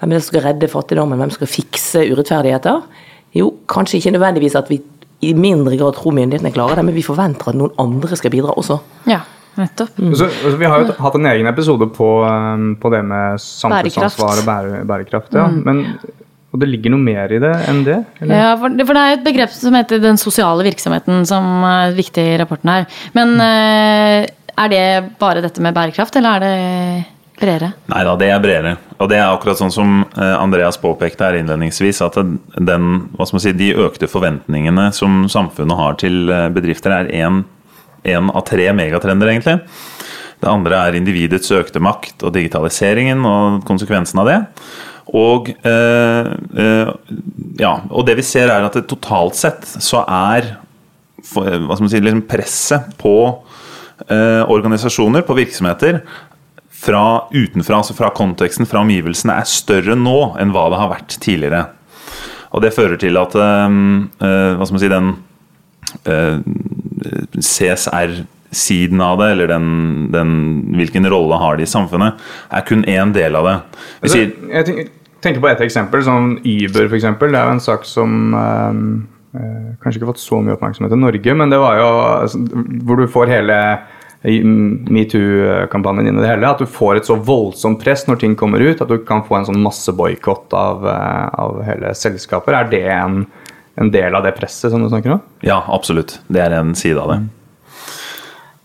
hvem 0.00 0.12
er 0.12 0.18
det 0.18 0.24
som 0.26 0.34
skal 0.34 0.46
redde 0.50 0.72
fattigdommen, 0.72 1.20
hvem 1.20 1.32
skal 1.38 1.52
fikse 1.56 2.04
urettferdigheter. 2.12 2.84
Jo, 3.36 3.52
kanskje 3.70 4.00
ikke 4.00 4.12
nødvendigvis 4.18 4.58
at 4.60 4.68
vi 4.68 4.82
i 5.20 5.34
mindre 5.36 5.76
grad 5.76 5.98
tror 5.98 6.14
myndighetene 6.16 6.52
klarer 6.54 6.80
det, 6.80 6.86
men 6.88 6.96
vi 6.96 7.04
forventer 7.04 7.52
at 7.52 7.58
noen 7.58 7.74
andre 7.82 8.16
skal 8.16 8.32
bidra 8.32 8.54
også. 8.56 8.78
Ja, 9.10 9.20
nettopp. 9.58 9.92
Så, 9.98 10.30
altså, 10.30 10.56
vi 10.60 10.70
har 10.72 10.80
jo 10.80 10.96
hatt 11.04 11.18
en 11.18 11.28
egen 11.32 11.50
episode 11.50 11.90
på, 11.96 12.08
um, 12.24 12.72
på 12.80 12.92
det 12.94 13.02
med 13.10 13.42
samfunnsansvar 13.44 14.40
og 14.40 14.48
bære, 14.48 14.82
bærekraft. 14.88 15.36
Ja. 15.36 15.46
Men, 15.52 15.84
og 16.50 16.62
det 16.62 16.70
ligger 16.72 16.94
noe 16.94 17.04
mer 17.04 17.30
i 17.30 17.38
det 17.42 17.52
enn 17.70 17.84
det? 17.86 18.00
Eller? 18.18 18.40
Ja, 18.42 18.50
for 18.58 18.74
det, 18.74 18.86
for 18.88 18.96
det 18.96 19.04
er 19.04 19.18
et 19.18 19.28
begrep 19.28 19.52
som 19.54 19.76
heter 19.76 20.02
den 20.02 20.18
sosiale 20.18 20.66
virksomheten, 20.66 21.22
som 21.28 21.64
er 21.68 21.94
viktig 21.94 22.24
i 22.32 22.36
rapporten 22.40 22.72
her. 22.72 22.88
Men 23.14 23.36
mm. 23.36 24.26
er 24.64 24.72
det 24.72 24.84
bare 25.20 25.44
dette 25.44 25.62
med 25.62 25.76
bærekraft, 25.76 26.16
eller 26.18 26.40
er 26.40 26.46
det 26.46 27.06
bredere? 27.40 27.72
Nei 27.90 28.02
da, 28.06 28.14
det 28.20 28.28
er 28.30 28.42
bredere. 28.42 28.74
Og 29.00 29.08
det 29.10 29.18
er 29.18 29.30
akkurat 29.30 29.58
sånn 29.60 29.72
som 29.74 30.02
eh, 30.04 30.34
Andreas 30.36 30.78
påpekte 30.80 31.26
her 31.26 31.38
innledningsvis, 31.40 32.02
at 32.04 32.18
den, 32.20 32.90
si, 33.30 33.54
de 33.56 33.72
økte 33.80 34.10
forventningene 34.10 34.90
som 34.96 35.24
samfunnet 35.32 35.80
har 35.80 35.98
til 36.02 36.30
eh, 36.30 36.48
bedrifter, 36.54 36.94
er 36.94 37.10
én 37.10 38.30
av 38.30 38.44
tre 38.48 38.70
megatrender, 38.76 39.32
egentlig. 39.32 39.58
Det 40.40 40.48
andre 40.48 40.78
er 40.86 40.96
individets 40.96 41.50
økte 41.52 41.82
makt 41.84 42.24
og 42.24 42.32
digitaliseringen 42.36 43.26
og 43.28 43.60
konsekvensen 43.68 44.22
av 44.22 44.30
det. 44.30 44.38
Og, 45.10 45.50
øh, 45.66 46.90
ja, 47.60 47.72
og 47.90 48.06
det 48.06 48.16
vi 48.20 48.24
ser, 48.24 48.48
er 48.48 48.64
at 48.64 48.78
det 48.78 48.86
totalt 48.88 49.36
sett 49.36 49.66
så 49.82 50.04
er 50.06 50.54
si, 51.24 52.00
liksom 52.00 52.24
presset 52.30 52.92
på 53.00 53.14
øh, 54.06 54.42
organisasjoner, 54.48 55.26
på 55.26 55.36
virksomheter, 55.36 56.00
fra 56.80 57.28
utenfra, 57.34 57.80
altså 57.80 57.96
fra 57.96 58.10
konteksten, 58.16 58.68
fra 58.68 58.80
omgivelsene, 58.84 59.36
er 59.36 59.48
større 59.48 59.96
nå 59.98 60.32
enn 60.40 60.54
hva 60.54 60.68
det 60.72 60.80
har 60.80 60.92
vært 60.94 61.18
tidligere. 61.20 61.66
Og 62.56 62.64
det 62.64 62.74
fører 62.74 62.98
til 63.00 63.18
at 63.20 63.36
eh, 63.38 63.74
eh, 64.26 64.52
hva 64.56 64.66
skal 64.66 64.76
man 64.76 64.82
si, 64.82 64.90
den 64.90 65.10
øh, 66.10 66.40
CSR-siden 67.36 69.04
av 69.04 69.20
det, 69.20 69.28
eller 69.34 69.52
den, 69.52 69.68
den, 70.14 70.32
hvilken 70.78 71.06
rolle 71.12 71.38
har 71.42 71.60
de 71.60 71.68
i 71.68 71.70
samfunnet, 71.70 72.18
er 72.50 72.66
kun 72.66 72.86
én 72.88 73.14
del 73.16 73.38
av 73.38 73.46
det. 73.46 73.54
Vi 73.76 74.08
Altså, 74.08 74.16
sier, 74.16 74.34
jeg 74.56 74.88
tenker, 75.20 75.44
på 75.44 75.52
et 75.52 75.62
eksempel, 75.68 76.02
sånn 76.06 76.34
Uber 76.40 76.90
eksempel. 76.96 77.30
Det 77.30 77.42
er 77.42 77.50
jo 77.50 77.56
en 77.58 77.64
sak 77.68 77.86
som 77.86 78.34
eh, 78.40 78.82
kanskje 79.84 80.00
ikke 80.00 80.14
fått 80.14 80.24
så 80.24 80.40
mye 80.40 80.56
oppmerksomhet 80.56 80.96
i 80.96 81.04
Norge, 81.04 81.38
men 81.38 81.52
det 81.52 81.60
var 81.60 81.78
jo 81.78 81.88
altså, 82.24 82.44
hvor 82.88 83.04
du 83.04 83.10
får 83.10 83.36
hele 83.36 83.58
metoo-kampanjen 84.22 86.04
din 86.04 86.18
i 86.18 86.20
det 86.20 86.28
hele. 86.28 86.50
At 86.50 86.60
du 86.60 86.68
får 86.68 87.00
et 87.00 87.08
så 87.08 87.16
voldsomt 87.16 87.80
press 87.80 88.06
når 88.08 88.20
ting 88.20 88.36
kommer 88.36 88.60
ut, 88.60 88.80
at 88.80 88.90
du 88.90 88.98
kan 89.04 89.24
få 89.24 89.38
en 89.38 89.48
sånn 89.48 89.62
masseboikott 89.64 90.52
av, 90.56 90.86
eh, 90.88 91.26
av 91.40 91.62
hele 91.64 91.94
selskaper. 91.96 92.52
Er 92.52 92.70
det 92.70 92.84
en, 92.92 93.24
en 93.80 93.90
del 93.90 94.14
av 94.14 94.26
det 94.26 94.36
presset 94.36 94.70
som 94.72 94.82
du 94.82 94.90
snakker 94.92 95.16
om? 95.16 95.20
ja, 95.46 95.62
absolutt. 95.68 96.18
Det 96.28 96.40
er 96.44 96.58
en 96.58 96.74
side 96.76 97.00
av 97.00 97.14
det. 97.14 97.20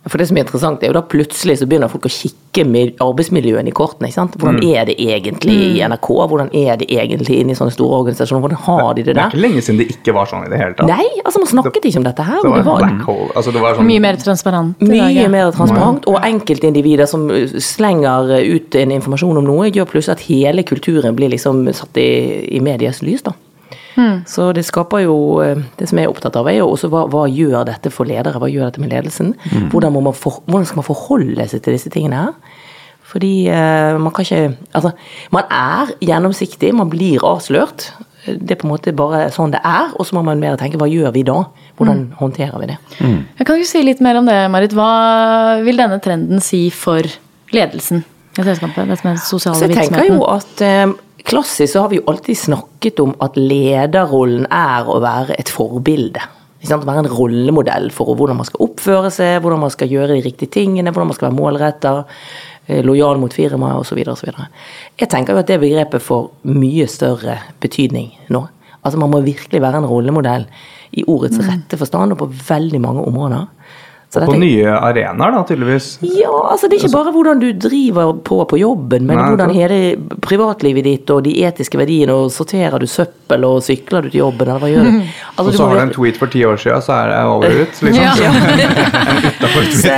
For 0.05 0.21
det 0.21 0.27
som 0.29 0.37
er 0.37 0.45
interessant, 0.45 0.83
er 0.83 0.91
jo 0.91 0.95
da 0.99 1.01
plutselig 1.09 1.57
så 1.57 1.65
begynner 1.69 1.89
folk 1.89 2.05
å 2.05 2.11
kikke 2.13 2.61
med 2.69 2.99
arbeidsmiljøene 3.01 3.71
i 3.71 3.75
kortene. 3.75 4.09
ikke 4.11 4.19
sant? 4.19 4.35
Hvordan 4.37 4.59
er 4.61 4.85
det 4.89 4.95
egentlig 5.01 5.55
i 5.71 5.79
NRK? 5.81 6.09
Hvordan 6.29 6.51
er 6.53 6.77
det 6.81 6.87
egentlig 6.93 7.39
inne 7.41 7.55
i 7.55 7.57
sånne 7.57 7.73
store 7.73 8.03
organisasjoner? 8.03 8.43
Hvordan 8.43 8.61
har 8.67 8.91
de 8.93 9.01
det 9.01 9.07
der? 9.07 9.17
Det 9.17 9.23
er 9.25 9.33
ikke 9.33 9.43
lenge 9.47 9.63
siden 9.65 9.81
det 9.81 9.87
ikke 9.95 10.13
var 10.17 10.29
sånn 10.29 10.45
i 10.45 10.51
det 10.51 10.59
hele 10.61 10.77
tatt. 10.77 10.91
Nei, 10.91 11.07
altså 11.23 11.41
man 11.41 11.51
snakket 11.55 11.89
ikke 11.89 12.03
om 12.03 12.05
dette 12.05 12.27
her. 12.27 12.43
Det 12.43 12.51
var 12.53 12.61
det 12.61 12.67
var 12.69 12.83
black 12.83 13.09
hole. 13.09 13.31
Altså, 13.33 13.55
det 13.55 13.63
var 13.65 13.79
sånn, 13.79 13.89
Mye 13.89 14.03
mer 14.05 14.21
transparent. 14.21 14.85
Mye 14.85 15.01
dag, 15.01 15.17
ja. 15.17 15.31
mer 15.33 15.49
transparent, 15.57 16.09
og 16.11 16.19
enkeltindivider 16.29 17.09
som 17.09 17.25
uh, 17.33 17.57
slenger 17.71 18.35
ut 18.45 18.77
en 18.77 18.93
informasjon 18.99 19.41
om 19.41 19.49
noe, 19.49 19.71
gjør 19.73 19.89
plutselig 19.89 20.19
at 20.19 20.27
hele 20.29 20.67
kulturen 20.69 21.17
blir 21.17 21.33
liksom 21.33 21.65
satt 21.73 21.97
i, 21.97 22.09
i 22.53 22.61
medias 22.61 23.01
lys. 23.05 23.25
da. 23.25 23.33
Så 24.27 24.49
det 24.55 24.65
skaper 24.67 25.05
jo 25.05 25.15
uh, 25.39 25.61
Det 25.79 25.87
som 25.89 25.99
jeg 25.99 26.07
er 26.07 26.13
opptatt 26.13 26.35
av, 26.39 26.49
er 26.51 26.59
jo 26.59 26.69
også 26.73 26.89
hva, 26.91 27.05
hva 27.11 27.25
gjør 27.31 27.65
dette 27.69 27.91
for 27.93 28.07
ledere? 28.09 28.39
Hva 28.41 28.49
gjør 28.51 28.69
dette 28.69 28.83
med 28.83 28.91
ledelsen? 28.93 29.33
Hvordan, 29.71 29.93
må 29.95 30.03
man 30.09 30.17
for, 30.17 30.41
hvordan 30.49 30.67
skal 30.67 30.81
man 30.81 30.89
forholde 30.89 31.49
seg 31.51 31.63
til 31.65 31.77
disse 31.77 31.91
tingene 31.93 32.25
her? 32.25 32.63
Fordi 33.05 33.33
uh, 33.47 33.95
man 34.01 34.11
kan 34.15 34.25
ikke 34.25 34.57
Altså, 34.75 34.91
man 35.35 35.47
er 35.53 35.93
gjennomsiktig, 36.03 36.73
man 36.75 36.91
blir 36.91 37.23
avslørt. 37.25 37.91
Det 38.25 38.55
er 38.55 38.59
på 38.59 38.65
en 38.65 38.73
måte 38.73 38.95
bare 38.97 39.27
sånn 39.33 39.53
det 39.53 39.61
er, 39.61 39.93
og 39.93 40.07
så 40.07 40.17
må 40.17 40.25
man 40.25 40.41
mer 40.41 40.57
tenke 40.57 40.79
hva 40.81 40.89
gjør 40.89 41.13
vi 41.13 41.21
da? 41.27 41.43
Hvordan 41.77 42.07
håndterer 42.17 42.57
vi 42.63 42.71
det? 42.71 42.79
Jeg 43.37 43.45
kan 43.45 43.59
ikke 43.59 43.69
si 43.69 43.83
litt 43.85 44.01
mer 44.01 44.17
om 44.17 44.25
det, 44.25 44.39
Marit. 44.49 44.73
Hva 44.73 45.61
vil 45.61 45.77
denne 45.77 46.01
trenden 46.01 46.41
si 46.41 46.65
for 46.73 47.05
ledelsen 47.53 48.01
selskapet? 48.43 48.87
Dette 48.89 49.07
med 49.07 49.19
sosiale 49.23 49.59
Så 49.59 49.69
jeg 49.69 49.77
tenker 49.77 50.09
jo 50.09 50.23
at 50.27 50.63
eh, 50.65 50.95
klassisk 51.25 51.71
så 51.71 51.85
har 51.85 51.93
vi 51.93 51.99
jo 52.01 52.07
alltid 52.11 52.37
snakket 52.37 52.99
om 53.03 53.13
at 53.23 53.37
lederrollen 53.39 54.47
er 54.51 54.89
å 54.89 54.99
være 55.03 55.37
et 55.39 55.51
forbilde. 55.51 56.23
Være 56.65 57.03
en 57.03 57.11
rollemodell 57.11 57.91
for 57.93 58.17
hvordan 58.17 58.39
man 58.39 58.47
skal 58.47 58.65
oppføre 58.65 59.11
seg, 59.13 59.37
hvordan 59.43 59.61
man 59.61 59.73
skal 59.73 59.91
gjøre 59.91 60.15
de 60.17 60.25
riktige 60.25 60.49
tingene, 60.57 60.89
hvordan 60.89 61.11
man 61.11 61.17
skal 61.17 61.29
være 61.29 61.37
målretta, 61.37 61.91
lojal 62.81 63.19
mot 63.21 63.33
firmaet 63.33 63.77
osv. 63.83 63.99
osv. 64.09 64.31
Jeg 64.97 65.09
tenker 65.11 65.35
jo 65.35 65.43
at 65.43 65.51
det 65.51 65.59
begrepet 65.61 66.01
får 66.01 66.23
mye 66.49 66.87
større 66.89 67.37
betydning 67.61 68.09
nå. 68.33 68.41
Altså 68.85 68.97
Man 69.01 69.13
må 69.13 69.21
virkelig 69.25 69.61
være 69.61 69.81
en 69.81 69.89
rollemodell 69.89 70.47
i 70.97 71.03
ordets 71.09 71.37
rette 71.41 71.77
forstand 71.77 72.15
og 72.15 72.21
på 72.21 72.31
veldig 72.49 72.81
mange 72.81 73.05
områder. 73.05 73.45
På 74.23 74.37
nye 74.39 74.71
arenaer, 74.71 75.33
da, 75.35 75.41
tydeligvis? 75.49 75.89
Ja, 76.07 76.31
altså 76.51 76.69
det 76.69 76.77
er 76.77 76.85
ikke 76.85 76.95
bare 76.95 77.13
hvordan 77.15 77.41
du 77.43 77.47
driver 77.59 78.13
på 78.25 78.39
på 78.49 78.59
jobben, 78.61 79.07
men 79.09 79.19
Nei, 79.19 79.27
hvordan 79.33 79.53
hele 79.55 79.79
privatlivet 80.23 80.87
ditt 80.87 81.11
og 81.13 81.23
de 81.25 81.35
etiske 81.47 81.79
verdiene, 81.79 82.15
og 82.15 82.31
sorterer 82.33 82.79
du 82.81 82.87
søppel 82.89 83.43
og 83.47 83.63
sykler 83.65 84.05
du 84.05 84.13
til 84.13 84.21
jobben, 84.23 84.47
eller 84.47 84.63
hva 84.63 84.71
gjør 84.71 84.89
du? 84.89 85.01
Altså, 85.35 85.49
og 85.51 85.55
så 85.57 85.65
har 85.67 85.75
du 85.75 85.81
en 85.81 85.89
tweet 85.91 86.15
for 86.15 86.31
ti 86.31 86.45
år 86.47 86.59
siden, 86.61 86.83
så 86.85 86.93
er 86.95 87.09
det 87.11 87.17
over 87.27 87.57
ut, 87.59 87.81
liksom. 87.83 88.03
Ja. 88.05 88.13
så, 89.81 89.95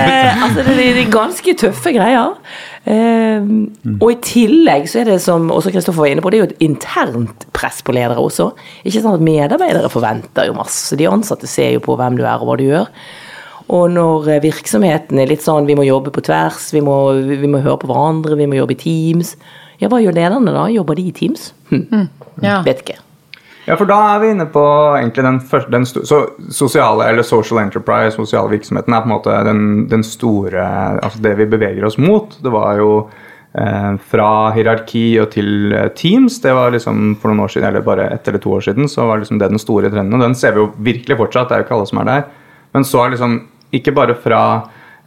altså 0.48 0.64
det 0.66 0.88
er 0.88 1.12
ganske 1.14 1.54
tøffe 1.62 1.94
greier. 1.94 2.34
Um, 2.88 3.68
mm. 3.84 3.98
Og 4.00 4.14
i 4.14 4.18
tillegg 4.24 4.86
så 4.88 5.02
er 5.02 5.10
det 5.12 5.18
som 5.20 5.50
også 5.52 5.74
Kristoffer 5.76 6.06
var 6.06 6.12
inne 6.14 6.24
på, 6.24 6.32
det 6.32 6.40
er 6.40 6.46
jo 6.46 6.50
et 6.50 6.66
internt 6.70 7.44
press 7.56 7.82
på 7.84 7.96
ledere 7.96 8.24
også. 8.24 8.54
Ikke 8.88 9.02
sånn 9.04 9.18
at 9.18 9.26
Medarbeidere 9.28 9.92
forventer 9.92 10.48
jo 10.48 10.56
masse. 10.56 10.96
De 10.96 11.10
ansatte 11.10 11.50
ser 11.52 11.74
jo 11.76 11.84
på 11.84 11.98
hvem 12.00 12.16
du 12.20 12.24
er 12.24 12.40
og 12.40 12.48
hva 12.48 12.56
du 12.60 12.64
gjør. 12.70 12.88
Og 13.74 13.90
når 13.92 14.30
eh, 14.32 14.44
virksomheten 14.46 15.20
er 15.20 15.32
litt 15.32 15.44
sånn 15.44 15.68
vi 15.68 15.76
må 15.76 15.86
jobbe 15.88 16.14
på 16.16 16.24
tvers, 16.24 16.70
vi 16.76 16.84
må, 16.84 16.98
vi 17.28 17.50
må 17.52 17.64
høre 17.64 17.82
på 17.82 17.90
hverandre, 17.92 18.38
vi 18.40 18.48
må 18.48 18.60
jobbe 18.62 18.78
i 18.78 18.82
Teams. 18.84 19.36
Ja, 19.82 19.90
hva 19.92 20.00
gjør 20.02 20.16
lederne 20.16 20.54
da? 20.56 20.70
Jobber 20.74 20.98
de 20.98 21.10
i 21.10 21.16
Teams? 21.16 21.52
Hm. 21.74 21.84
Mm. 21.92 22.08
Ja. 22.46 22.62
Vet 22.66 22.86
ikke. 22.86 23.02
Ja, 23.68 23.76
for 23.76 23.90
da 23.90 23.98
er 24.14 24.22
vi 24.24 24.30
inne 24.32 24.46
på 24.48 24.64
egentlig 24.96 25.26
den, 25.26 25.42
første, 25.44 25.72
den 25.74 25.86
så 25.86 26.22
sosiale, 26.56 27.10
eller 27.12 27.26
social 27.28 27.60
enterprise, 27.60 28.16
sosiale 28.16 28.54
virksomheten, 28.54 28.96
er 28.96 29.04
på 29.04 29.10
en 29.10 29.16
måte 29.18 29.40
den, 29.44 29.64
den 29.92 30.06
store 30.08 30.64
Altså 31.04 31.20
det 31.26 31.34
vi 31.42 31.50
beveger 31.52 31.84
oss 31.84 32.00
mot. 32.00 32.38
Det 32.40 32.54
var 32.54 32.80
jo 32.80 32.92
eh, 33.52 33.98
fra 34.14 34.30
hierarki 34.56 35.04
og 35.20 35.34
til 35.36 35.76
eh, 35.76 35.90
Teams. 36.00 36.40
Det 36.46 36.56
var 36.56 36.72
liksom 36.72 37.18
for 37.20 37.34
noen 37.34 37.44
år 37.44 37.52
siden, 37.58 37.68
eller 37.68 37.84
bare 37.84 38.08
ett 38.16 38.32
eller 38.32 38.40
to 38.40 38.56
år 38.56 38.64
siden, 38.70 38.88
så 38.88 39.10
var 39.12 39.20
liksom 39.20 39.44
det 39.44 39.52
den 39.52 39.62
store 39.62 39.92
trenden. 39.92 40.16
Og 40.16 40.24
den 40.24 40.40
ser 40.40 40.56
vi 40.56 40.64
jo 40.64 40.72
virkelig 40.88 41.20
fortsatt. 41.20 41.52
Det 41.52 41.58
er 41.58 41.66
jo 41.66 41.68
ikke 41.68 41.78
alle 41.82 41.92
som 41.92 42.02
er 42.06 42.12
der. 42.14 42.26
Men 42.78 42.88
så 42.88 43.04
er 43.04 43.18
liksom 43.18 43.38
ikke 43.76 43.94
bare 43.96 44.16
fra 44.24 44.42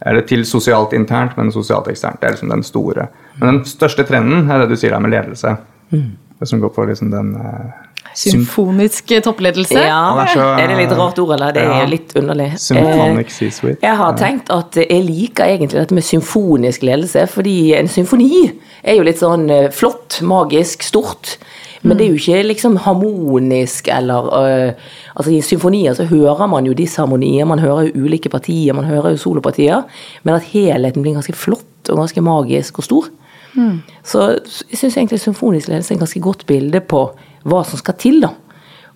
eller 0.01 0.25
til 0.25 0.41
sosialt 0.49 0.95
internt, 0.97 1.35
men 1.37 1.51
sosialt 1.53 1.85
eksternt. 1.91 2.17
Det 2.21 2.27
er 2.27 2.33
liksom 2.33 2.49
den 2.49 2.63
store. 2.65 3.05
Men 3.37 3.47
den 3.51 3.65
største 3.69 4.05
trenden 4.07 4.49
er 4.49 4.63
det 4.63 4.71
du 4.71 4.79
sier 4.79 4.95
der 4.95 5.03
med 5.03 5.13
ledelse. 5.13 5.53
Mm. 5.91 6.15
Det 6.41 6.47
som 6.49 6.61
går 6.63 6.71
på 6.73 6.85
liksom 6.89 7.11
den 7.13 7.35
uh, 7.37 7.69
Symfonisk 8.17 9.13
toppledelse? 9.23 9.79
Ja, 9.79 10.25
så, 10.33 10.47
er 10.59 10.67
det 10.67 10.79
litt 10.81 10.93
rart 10.97 11.19
ord, 11.21 11.35
eller? 11.37 11.53
Det 11.55 11.63
ja. 11.63 11.77
er 11.79 11.87
litt 11.87 12.15
underlig. 12.17 12.49
Symphonic 12.59 13.31
C-suite. 13.31 13.77
Jeg 13.85 13.99
har 14.01 14.17
tenkt 14.19 14.51
at 14.51 14.75
jeg 14.81 15.05
liker 15.05 15.47
egentlig 15.47 15.77
dette 15.77 15.95
med 15.95 16.03
symfonisk 16.03 16.83
ledelse, 16.83 17.23
fordi 17.31 17.55
en 17.77 17.87
symfoni 17.91 18.49
er 18.81 18.99
jo 18.99 19.05
litt 19.07 19.21
sånn 19.21 19.47
eh, 19.53 19.69
flott, 19.71 20.19
magisk, 20.27 20.83
stort. 20.83 21.37
Men 21.81 21.97
det 21.97 22.05
er 22.05 22.11
jo 22.13 22.19
ikke 22.19 22.43
liksom 22.45 22.75
harmonisk 22.83 23.87
eller 23.89 24.27
uh, 24.29 24.91
Altså 25.15 25.31
I 25.33 25.41
symfonier 25.45 25.95
så 25.97 26.05
hører 26.09 26.47
man 26.49 26.67
jo 26.67 26.75
disharmonier, 26.77 27.45
man 27.45 27.59
hører 27.59 27.89
jo 27.89 28.05
ulike 28.05 28.29
partier, 28.29 28.73
man 28.77 28.85
hører 28.85 29.15
jo 29.15 29.21
solopartier. 29.23 29.83
Men 30.23 30.37
at 30.37 30.47
helheten 30.53 31.01
blir 31.01 31.17
ganske 31.17 31.35
flott 31.35 31.89
og 31.89 32.03
ganske 32.03 32.21
magisk 32.21 32.79
og 32.79 32.87
stor. 32.87 33.09
Mm. 33.53 33.81
Så 34.07 34.27
jeg 34.69 34.79
syns 34.79 34.97
egentlig 34.97 35.19
symfonisk 35.19 35.67
ledelse 35.67 35.93
er 35.93 35.99
et 35.99 36.05
ganske 36.05 36.23
godt 36.23 36.45
bilde 36.47 36.81
på 36.81 37.03
hva 37.43 37.63
som 37.67 37.81
skal 37.81 37.97
til, 37.99 38.21
da. 38.23 38.31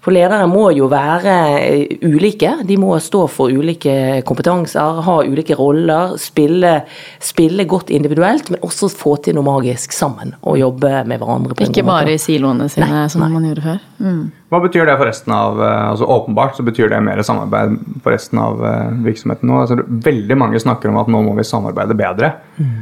For 0.05 0.13
ledere 0.13 0.45
må 0.45 0.67
jo 0.77 0.85
være 0.91 1.35
eh, 1.57 1.95
ulike. 2.05 2.51
De 2.69 2.77
må 2.77 2.93
stå 3.01 3.23
for 3.31 3.49
ulike 3.49 4.21
kompetanser, 4.27 5.01
ha 5.01 5.15
ulike 5.25 5.57
roller, 5.57 6.13
spille, 6.21 6.75
spille 7.17 7.65
godt 7.69 7.89
individuelt, 7.95 8.51
men 8.53 8.61
også 8.65 8.91
få 8.93 9.15
til 9.25 9.37
noe 9.37 9.47
magisk 9.47 9.95
sammen. 9.97 10.35
Og 10.45 10.59
jobbe 10.61 11.01
med 11.09 11.17
hverandre. 11.17 11.57
på 11.57 11.65
Ikke 11.65 11.87
bare 11.87 12.13
i 12.13 12.21
siloene 12.21 12.69
sine, 12.69 12.91
nei, 12.91 13.07
som 13.09 13.25
nei. 13.25 13.31
man 13.33 13.49
gjorde 13.49 13.65
før. 13.65 13.81
Mm. 14.05 14.21
Hva 14.53 14.61
betyr 14.67 14.85
det 14.85 14.99
for 15.01 15.09
resten 15.09 15.33
av 15.33 15.57
eh, 15.57 15.83
altså 15.89 16.13
Åpenbart 16.19 16.59
så 16.59 16.69
betyr 16.69 16.93
det 16.93 17.01
mer 17.09 17.25
samarbeid 17.25 17.79
for 18.05 18.13
resten 18.13 18.45
av 18.45 18.61
eh, 18.61 18.95
virksomheten 19.09 19.49
nå. 19.49 19.63
Altså, 19.65 19.81
veldig 20.05 20.37
mange 20.37 20.61
snakker 20.61 20.93
om 20.93 21.01
at 21.01 21.09
nå 21.09 21.25
må 21.25 21.33
vi 21.39 21.49
samarbeide 21.49 21.97
bedre. 21.97 22.35
Mm. 22.61 22.73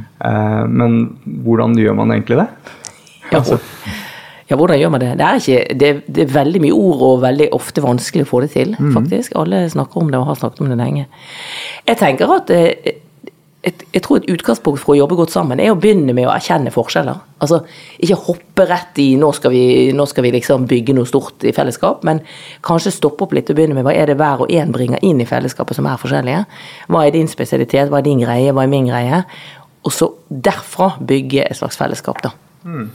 Men 0.76 0.94
hvordan 1.44 1.74
gjør 1.80 1.96
man 1.98 2.12
egentlig 2.12 2.44
det? 2.44 2.50
Ja, 3.30 3.40
altså. 3.40 3.58
Ja, 4.54 4.58
hvordan 4.60 4.78
gjør 4.78 4.90
man 4.94 5.02
det? 5.02 5.14
Det 5.18 5.24
er, 5.26 5.40
ikke, 5.40 5.74
det, 5.74 5.88
det 6.14 6.22
er 6.22 6.34
veldig 6.34 6.60
mye 6.62 6.74
ord 6.78 7.00
og 7.02 7.22
veldig 7.24 7.48
ofte 7.56 7.82
vanskelig 7.82 8.22
å 8.22 8.28
få 8.30 8.44
det 8.44 8.52
til, 8.52 8.76
mm. 8.78 8.92
faktisk. 8.94 9.32
Alle 9.40 9.64
snakker 9.72 9.98
om 9.98 10.12
det 10.12 10.20
og 10.20 10.28
har 10.28 10.38
snakket 10.38 10.62
om 10.62 10.70
det 10.70 10.76
lenge. 10.78 11.08
Jeg 11.88 11.98
tenker 11.98 12.30
at 12.30 12.52
eh, 12.54 13.00
et, 13.66 13.82
jeg 13.96 14.04
tror 14.04 14.20
et 14.20 14.30
utgangspunkt 14.30 14.78
for 14.78 14.94
å 14.94 14.98
jobbe 15.00 15.18
godt 15.18 15.34
sammen 15.34 15.58
er 15.58 15.72
å 15.72 15.80
begynne 15.80 16.14
med 16.14 16.28
å 16.28 16.32
erkjenne 16.36 16.70
forskjeller. 16.70 17.18
Altså 17.42 17.64
ikke 17.98 18.20
hoppe 18.28 18.68
rett 18.70 19.02
i 19.02 19.08
nå 19.18 19.32
skal 19.34 19.50
vi, 19.56 19.64
nå 19.96 20.06
skal 20.06 20.28
vi 20.28 20.34
liksom 20.36 20.70
bygge 20.70 20.94
noe 20.94 21.10
stort 21.10 21.42
i 21.42 21.54
fellesskap, 21.56 22.06
men 22.06 22.22
kanskje 22.62 22.94
stoppe 22.94 23.26
opp 23.26 23.34
litt 23.34 23.50
og 23.50 23.58
begynne 23.58 23.74
med 23.74 23.88
hva 23.88 23.96
er 23.98 24.12
det 24.12 24.20
hver 24.20 24.46
og 24.46 24.54
en 24.54 24.74
bringer 24.74 25.02
inn 25.02 25.18
i 25.18 25.26
fellesskapet 25.26 25.80
som 25.80 25.90
er 25.90 25.98
forskjellige. 25.98 26.44
Hva 26.94 27.02
er 27.02 27.16
din 27.18 27.30
spesialitet, 27.32 27.90
hva 27.90 27.98
er 27.98 28.06
din 28.06 28.22
greie, 28.22 28.54
hva 28.54 28.68
er 28.68 28.70
min 28.70 28.86
greie? 28.92 29.24
Og 29.82 29.98
så 29.98 30.12
derfra 30.28 30.94
bygge 31.02 31.48
et 31.48 31.58
slags 31.58 31.80
fellesskap, 31.80 32.22
da. 32.22 32.36
Mm. 32.62 32.92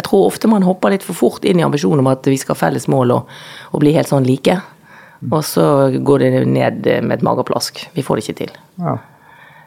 Jeg 0.00 0.08
tror 0.08 0.30
ofte 0.30 0.48
man 0.48 0.64
hopper 0.64 0.94
litt 0.94 1.04
for 1.04 1.18
fort 1.18 1.44
inn 1.44 1.60
i 1.60 1.66
ambisjonen 1.66 2.00
om 2.00 2.10
at 2.10 2.24
vi 2.26 2.38
skal 2.40 2.56
ha 2.56 2.62
felles 2.64 2.88
mål 2.88 3.12
og, 3.18 3.40
og 3.70 3.84
bli 3.84 3.92
helt 3.96 4.08
sånn 4.08 4.24
like. 4.24 4.56
Og 5.28 5.42
så 5.44 5.64
går 6.00 6.22
det 6.24 6.44
ned 6.48 6.86
med 7.04 7.18
et 7.18 7.24
mageplask. 7.26 7.82
Vi 7.92 8.04
får 8.04 8.16
det 8.16 8.24
ikke 8.24 8.38
til. 8.38 8.54
Ja. 8.80 8.96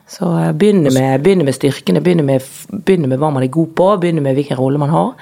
Så 0.10 0.30
eh, 0.40 0.52
begynne 0.58 0.92
med, 0.94 1.22
begynne 1.24 1.46
med 1.48 1.56
styrkene, 1.56 2.02
begynne 2.04 2.26
med, 2.28 2.48
begynne 2.74 3.10
med, 3.10 3.20
hva 3.22 3.30
man 3.34 3.46
er 3.46 3.54
god 3.54 3.76
på, 3.78 3.90
begynne 4.02 4.24
med 4.26 4.36
hvilken 4.38 4.60
rolle 4.60 4.82
man 4.82 4.92
har, 4.94 5.14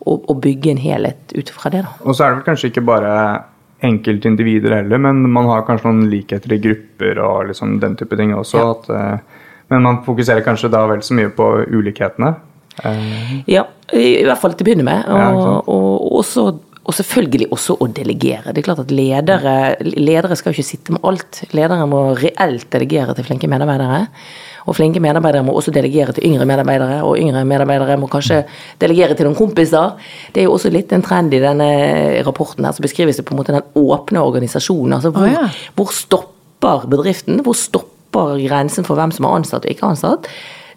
og, 0.00 0.28
og 0.30 0.42
bygge 0.44 0.74
en 0.74 0.82
helhet 0.82 1.34
ut 1.34 1.50
fra 1.54 1.72
det. 1.72 1.82
Da. 1.86 1.94
Og 2.04 2.14
så 2.14 2.26
er 2.26 2.34
det 2.34 2.40
vel 2.40 2.46
kanskje 2.50 2.70
ikke 2.70 2.86
bare 2.86 3.14
enkeltindivider 3.88 4.76
heller, 4.76 5.00
men 5.00 5.24
man 5.32 5.48
har 5.48 5.64
kanskje 5.66 5.88
noen 5.88 6.10
likheter 6.12 6.52
i 6.52 6.60
grupper 6.60 7.20
og 7.24 7.48
liksom 7.48 7.78
den 7.82 7.96
type 7.96 8.18
ting 8.20 8.34
også. 8.36 8.60
Ja. 8.60 8.76
At, 8.76 8.92
eh, 8.92 9.48
men 9.72 9.86
man 9.86 10.02
fokuserer 10.04 10.44
kanskje 10.44 10.72
da 10.72 10.84
vel 10.90 11.02
så 11.06 11.16
mye 11.16 11.32
på 11.34 11.50
ulikhetene. 11.70 12.34
Uh, 12.84 13.38
ja, 13.50 13.66
i 13.96 14.24
hvert 14.26 14.40
fall 14.40 14.56
til 14.56 14.66
å 14.66 14.70
begynne 14.70 14.86
med. 14.86 15.08
Og, 15.10 15.70
og, 15.70 16.04
også, 16.20 16.46
og, 16.80 16.92
selvfølgelig 16.96 17.50
også 17.54 17.78
å 17.80 17.88
delegere. 17.94 18.54
Det 18.54 18.62
er 18.62 18.68
klart 18.68 18.84
at 18.84 18.94
ledere, 18.94 19.56
ledere 19.84 20.38
skal 20.38 20.54
ikke 20.54 20.66
sitte 20.66 20.96
med 20.96 21.04
alt. 21.06 21.42
Ledere 21.56 21.88
må 21.90 22.10
reelt 22.18 22.70
delegere 22.72 23.16
til 23.18 23.28
flinke 23.28 23.50
medarbeidere. 23.50 24.06
Og 24.68 24.76
flinke 24.76 25.00
medarbeidere 25.02 25.44
må 25.46 25.54
også 25.56 25.72
delegere 25.74 26.14
til 26.16 26.26
yngre 26.28 26.46
medarbeidere, 26.48 27.00
og 27.06 27.18
yngre 27.18 27.42
medarbeidere 27.48 27.96
må 28.00 28.10
kanskje 28.12 28.42
delegere 28.82 29.16
til 29.16 29.28
noen 29.28 29.38
kompiser. 29.38 29.96
Det 30.34 30.42
er 30.42 30.48
jo 30.48 30.56
også 30.56 30.72
litt 30.72 30.92
en 30.94 31.04
trend 31.04 31.34
i 31.34 31.40
denne 31.42 31.70
rapporten 32.26 32.66
her, 32.66 32.76
så 32.76 32.84
beskrives 32.84 33.18
det 33.18 33.26
på 33.28 33.34
en 33.34 33.40
måte 33.40 33.56
den 33.56 33.66
åpne 33.80 34.24
organisasjonen. 34.26 34.98
Altså 34.98 35.14
hvor, 35.14 35.26
oh, 35.26 35.32
ja. 35.32 35.72
hvor 35.78 35.94
stopper 35.96 36.86
bedriften? 36.92 37.40
Hvor 37.46 37.56
stopper 37.56 38.36
grensen 38.44 38.86
for 38.86 39.00
hvem 39.00 39.14
som 39.16 39.28
er 39.28 39.38
ansatt 39.40 39.66
og 39.66 39.74
ikke 39.74 39.94
ansatt? 39.94 40.30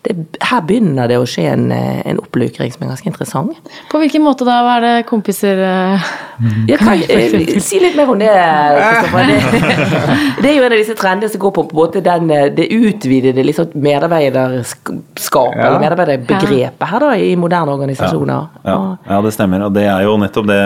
Det, 0.03 0.13
her 0.43 0.63
begynner 0.67 1.07
det 1.07 1.15
å 1.15 1.25
skje 1.27 1.45
en, 1.53 1.69
eh, 1.71 2.01
en 2.11 2.17
oppluking 2.19 2.71
som 2.73 2.81
er 2.83 2.89
ganske 2.91 3.07
interessant. 3.07 3.69
På 3.91 4.01
hvilken 4.01 4.23
måte 4.25 4.43
da? 4.43 4.57
Hva 4.65 4.73
er 4.79 4.83
det 4.83 5.05
kompiser 5.07 5.61
mm. 5.63 6.65
jeg 6.67 6.79
kan, 6.81 7.03
eh, 7.07 7.53
Si 7.63 7.79
litt 7.79 7.95
mer 7.95 8.11
om 8.11 8.19
det, 8.19 8.31
Kristoffer. 8.33 9.21
Det, 9.33 10.41
det, 10.41 10.49
er 10.49 10.57
jo 10.57 10.63
en 10.65 10.73
av 10.73 10.79
disse 10.81 10.95
trendene 10.99 11.31
som 11.31 11.39
går 11.39 11.53
på, 11.55 11.63
på 11.69 11.77
måte 11.77 12.01
den, 12.03 12.27
eh, 12.35 12.49
det 12.55 12.65
utvidede 12.75 13.45
liksom, 13.47 13.71
medarbeiderskapet, 13.79 15.31
ja. 15.31 15.69
eller 15.69 15.79
medarbeiderbegrepet 15.85 16.89
her 16.89 17.05
da, 17.05 17.13
i 17.15 17.31
moderne 17.39 17.75
organisasjoner. 17.77 18.49
Ja, 18.65 18.73
ja, 18.73 18.97
ja, 19.07 19.21
det 19.23 19.31
stemmer. 19.37 19.67
Og 19.69 19.77
det 19.77 19.85
er 19.87 20.03
jo 20.03 20.17
nettopp 20.19 20.49
det, 20.49 20.59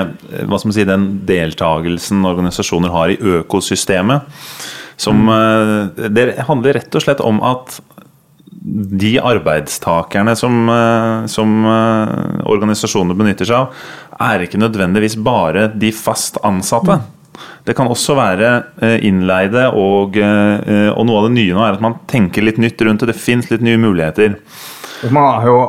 hva 0.48 0.58
skal 0.58 0.72
man 0.72 0.78
si, 0.80 0.88
den 0.88 1.06
deltakelsen 1.30 2.26
organisasjoner 2.26 2.96
har 2.96 3.14
i 3.14 3.20
økosystemet. 3.42 4.42
Som, 4.98 5.28
mm. 5.30 6.10
Det 6.10 6.26
handler 6.48 6.80
rett 6.80 6.96
og 6.98 7.04
slett 7.06 7.22
om 7.22 7.38
at 7.46 7.78
de 9.00 9.20
arbeidstakerne 9.24 10.36
som, 10.36 10.70
eh, 10.70 11.26
som 11.26 11.66
eh, 11.66 12.48
organisasjonene 12.52 13.16
benytter 13.18 13.48
seg 13.48 13.62
av, 13.62 13.84
er 14.28 14.44
ikke 14.44 14.60
nødvendigvis 14.60 15.18
bare 15.24 15.70
de 15.72 15.92
fast 15.96 16.40
ansatte. 16.48 17.00
Det 17.68 17.76
kan 17.78 17.90
også 17.92 18.16
være 18.18 18.50
eh, 18.82 18.98
innleide, 19.08 19.68
og, 19.72 20.18
og, 20.18 21.04
noe 21.06 21.20
av 21.20 21.28
det 21.28 21.36
nye 21.36 21.54
nå 21.54 21.64
er 21.64 21.78
at 21.78 21.84
man 21.84 22.00
tenker 22.10 22.46
litt 22.46 22.60
nytt 22.62 22.82
rundt 22.84 23.06
det. 23.06 23.14
Det 23.14 23.22
fins 23.22 23.52
litt 23.52 23.64
nye 23.64 23.80
muligheter. 23.80 24.40
Jo, 24.98 25.60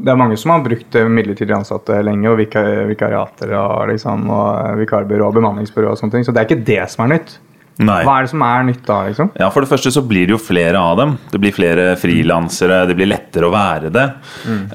det 0.00 0.08
er 0.08 0.16
mange 0.16 0.38
som 0.40 0.54
har 0.54 0.62
brukt 0.64 0.96
midlertidig 1.12 1.52
ansatte 1.52 1.98
lenge, 2.00 2.30
og 2.30 2.38
vikariater 2.40 3.52
og, 3.58 3.90
liksom, 3.92 4.30
og 4.32 4.80
vikarbyrå 4.80 5.28
og 5.28 5.36
bemanningsbyrå 5.36 5.92
og 5.92 6.00
sånne 6.00 6.16
ting. 6.16 6.24
Så 6.24 6.32
det 6.32 6.40
er 6.40 6.48
ikke 6.48 6.64
det 6.70 6.86
som 6.94 7.04
er 7.04 7.18
nytt. 7.18 7.36
Nei. 7.78 8.00
Hva 8.02 8.16
er 8.18 8.26
det 8.26 8.32
som 8.32 8.42
er 8.42 8.64
nytta, 8.66 8.94
liksom? 9.06 9.28
Ja, 9.38 9.48
For 9.54 9.62
det 9.62 9.70
første 9.70 9.92
så 9.94 10.02
blir 10.02 10.26
det 10.26 10.34
jo 10.34 10.40
flere 10.42 10.80
av 10.82 10.96
dem. 10.98 11.12
Det 11.30 11.38
blir 11.38 11.54
flere 11.54 11.92
frilansere, 12.00 12.80
det 12.90 12.96
blir 12.98 13.06
lettere 13.06 13.46
å 13.46 13.52
være 13.54 13.92
det. 13.94 14.06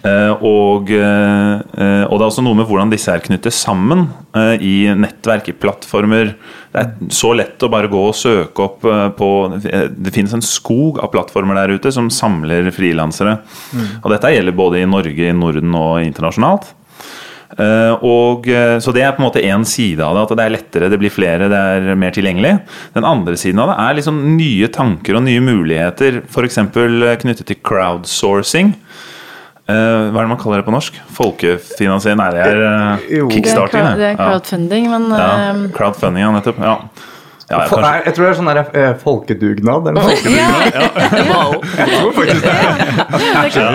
Eh, 0.08 0.44
og, 0.48 0.92
eh, 0.96 2.04
og 2.08 2.14
det 2.16 2.24
er 2.24 2.30
også 2.30 2.46
noe 2.46 2.60
med 2.62 2.70
hvordan 2.70 2.94
disse 2.94 3.12
her 3.12 3.24
knyttes 3.26 3.60
sammen 3.60 4.06
eh, 4.40 4.56
i 4.64 4.76
nettverk, 4.96 5.52
i 5.52 5.58
plattformer. 5.66 6.32
Det 6.72 6.84
er 6.86 7.12
så 7.14 7.34
lett 7.36 7.66
å 7.68 7.72
bare 7.74 7.92
gå 7.92 8.06
og 8.08 8.16
søke 8.18 8.64
opp 8.70 8.88
eh, 8.88 9.10
på 9.18 9.30
Det 9.60 10.14
finnes 10.16 10.38
en 10.38 10.46
skog 10.46 11.02
av 11.04 11.12
plattformer 11.12 11.60
der 11.60 11.76
ute 11.76 11.92
som 11.92 12.08
samler 12.14 12.72
frilansere. 12.72 13.42
Og 14.00 14.08
dette 14.16 14.32
gjelder 14.32 14.56
både 14.56 14.80
i 14.80 14.88
Norge, 14.88 15.28
i 15.28 15.36
Norden 15.36 15.76
og 15.76 16.00
internasjonalt. 16.08 16.72
Eh, 17.54 17.94
og, 18.02 18.48
eh, 18.50 18.80
så 18.82 18.94
Det 18.94 19.04
er 19.04 19.12
på 19.14 19.22
en 19.22 19.28
måte 19.30 19.44
én 19.44 19.66
side 19.66 20.02
av 20.02 20.16
det. 20.16 20.24
At 20.26 20.38
det 20.38 20.46
er 20.46 20.56
lettere, 20.58 20.90
det 20.90 21.00
blir 21.00 21.14
flere, 21.14 21.50
det 21.52 21.60
er 21.60 21.96
mer 21.96 22.12
tilgjengelig. 22.12 22.62
Den 22.96 23.06
andre 23.06 23.36
siden 23.38 23.60
av 23.60 23.70
det 23.70 23.78
er 23.84 23.98
liksom 24.00 24.22
nye 24.38 24.68
tanker 24.74 25.16
og 25.20 25.24
nye 25.24 25.40
muligheter, 25.44 26.24
f.eks. 26.28 26.56
knyttet 27.22 27.46
til 27.46 27.58
crowdsourcing. 27.64 28.74
Eh, 29.70 29.74
hva 30.12 30.18
er 30.20 30.26
det 30.26 30.32
man 30.34 30.38
kaller 30.42 30.60
det 30.60 30.66
på 30.68 30.74
norsk? 30.76 30.98
Folkefinansiering? 31.16 32.18
Nei, 32.20 32.32
det 32.36 32.42
er 32.44 32.58
uh, 32.68 32.98
Det 33.08 33.30
kickstarting. 33.32 33.86
det 33.96 34.10
er 34.12 34.18
crowdfunding, 34.20 34.90
men 34.92 35.10
Ja. 35.10 35.30
eh, 35.54 35.68
Crowdfunding, 35.78 36.24
ja, 36.26 36.32
nettopp. 36.36 36.60
Ja. 36.60 36.78
Ja, 37.50 37.58
ja, 37.60 37.68
For, 37.68 37.76
kanskje. 37.82 37.94
jeg, 37.94 38.04
jeg 38.06 38.14
tror 38.16 38.24
det 38.24 38.30
er 38.32 38.38
sånn 38.40 38.50
der, 38.50 38.60
eh, 38.82 38.94
folkedugnad. 39.04 39.88
Eller 39.92 40.02
folkedugnad. 40.08 40.64
Wow. 41.28 41.52
Jeg 41.80 41.88
tror 41.92 42.12
faktisk 42.18 42.44
det. 42.48 43.74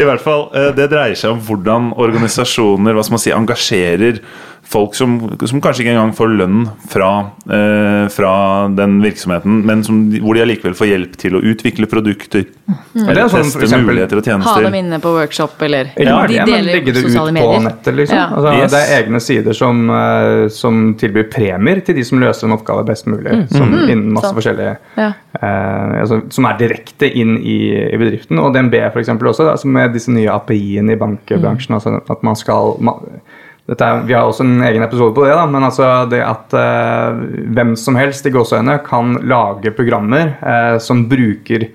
I 0.00 0.06
hvert 0.08 0.22
fall, 0.24 0.46
eh, 0.56 0.70
Det 0.76 0.86
dreier 0.92 1.18
seg 1.18 1.34
om 1.34 1.42
hvordan 1.46 1.90
organisasjoner 2.00 2.96
hva 2.96 3.04
skal 3.04 3.16
man 3.18 3.22
si, 3.26 3.32
engasjerer 3.36 4.22
folk 4.70 4.94
som, 4.94 5.16
som 5.50 5.58
kanskje 5.62 5.82
ikke 5.82 5.92
engang 5.96 6.12
får 6.14 6.28
lønn 6.38 6.60
fra, 6.92 7.08
eh, 7.50 8.04
fra 8.14 8.32
den 8.78 9.00
virksomheten, 9.02 9.64
men 9.66 9.80
som, 9.86 9.96
hvor 10.22 10.36
de 10.38 10.44
allikevel 10.44 10.76
får 10.78 10.86
hjelp 10.92 11.16
til 11.18 11.34
å 11.34 11.40
utvikle 11.42 11.88
produkter. 11.90 12.44
Mm. 12.70 13.08
Eller 13.08 13.24
er 13.24 13.32
sånn, 13.32 13.48
teste 13.48 13.64
eksempel, 13.66 13.88
muligheter 13.90 14.20
og 14.20 14.28
tjenester. 14.28 14.52
ha 14.54 14.60
dem 14.68 14.76
inne 14.78 15.00
på 15.02 15.10
workshop, 15.16 15.56
eller 15.66 15.90
ja, 15.98 16.20
de 16.30 16.36
det, 16.38 16.46
men 16.46 16.68
legge 16.68 16.94
det 16.94 17.02
ut 17.02 17.16
på 17.16 17.24
medier. 17.34 17.64
nettet. 17.66 17.96
liksom. 17.98 18.16
Ja. 18.16 18.28
Altså, 18.30 18.54
Yes. 18.60 18.70
Det 18.70 18.80
er 18.84 19.02
egne 19.02 19.20
sider 19.20 19.52
som, 19.58 19.82
eh, 19.90 20.48
som 20.48 20.94
tilbyr 20.94 21.28
premier 21.34 21.80
til 21.84 21.94
de 21.98 22.04
som 22.04 22.20
løser 22.22 22.46
en 22.46 22.56
oppgave 22.58 22.86
best 22.86 23.06
mulig. 23.10 23.48
Som 23.50 23.74
innen 23.74 24.12
masse 24.14 24.30
sant. 24.30 24.38
forskjellige 24.38 24.76
Ja. 24.96 25.12
eh, 25.42 26.00
altså, 26.04 26.22
Som 26.30 26.44
er 26.46 26.56
direkte 26.58 27.10
inn 27.12 27.38
i, 27.42 27.58
i 27.92 27.96
bedriften. 27.98 28.38
Og 28.38 28.54
DNB 28.54 28.78
for 28.92 29.00
eksempel 29.02 29.28
også, 29.34 29.44
da, 29.50 29.56
som 29.56 29.72
med 29.72 29.92
disse 29.92 30.08
nye 30.14 30.28
API-ene 30.30 30.92
i 30.92 30.96
bankbransjen. 30.96 31.74
altså 31.74 32.00
At 32.08 32.22
man 32.22 32.36
skal 32.36 32.76
ma- 32.80 33.00
dette 33.02 33.49
er, 33.78 34.00
vi 34.08 34.14
har 34.16 34.26
også 34.26 34.42
en 34.42 34.62
egen 34.66 34.82
episode 34.82 35.14
på 35.14 35.22
det, 35.26 35.34
da, 35.38 35.44
men 35.46 35.62
altså 35.62 35.90
det 36.10 36.22
at 36.26 36.54
eh, 36.58 37.20
hvem 37.54 37.76
som 37.78 37.98
helst 37.98 38.26
i 38.26 38.32
gåseøyne 38.34 38.80
kan 38.86 39.14
lage 39.30 39.70
programmer 39.76 40.32
eh, 40.42 40.78
som 40.82 41.04
bruker 41.10 41.68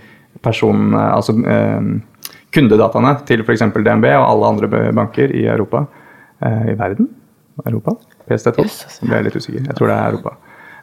person, 0.43 0.89
eh, 0.91 1.11
altså 1.15 1.37
eh, 1.39 1.87
kundedataene 2.55 3.13
til 3.29 3.45
f.eks. 3.45 3.63
DNB 3.75 4.09
og 4.11 4.25
alle 4.25 4.51
andre 4.51 4.81
banker 4.95 5.31
i 5.31 5.45
Europa. 5.47 5.85
Eh, 6.43 6.73
I 6.73 6.75
verden? 6.79 7.07
Europa? 7.63 7.95
PST12? 8.27 8.65
Jøss, 8.65 8.99
Jeg 9.01 9.11
ble 9.11 9.23
litt 9.29 9.39
usikker. 9.39 9.63
Jeg 9.69 9.77
tror 9.77 9.91
det 9.91 9.95
er 9.95 10.15
Europa. 10.17 10.35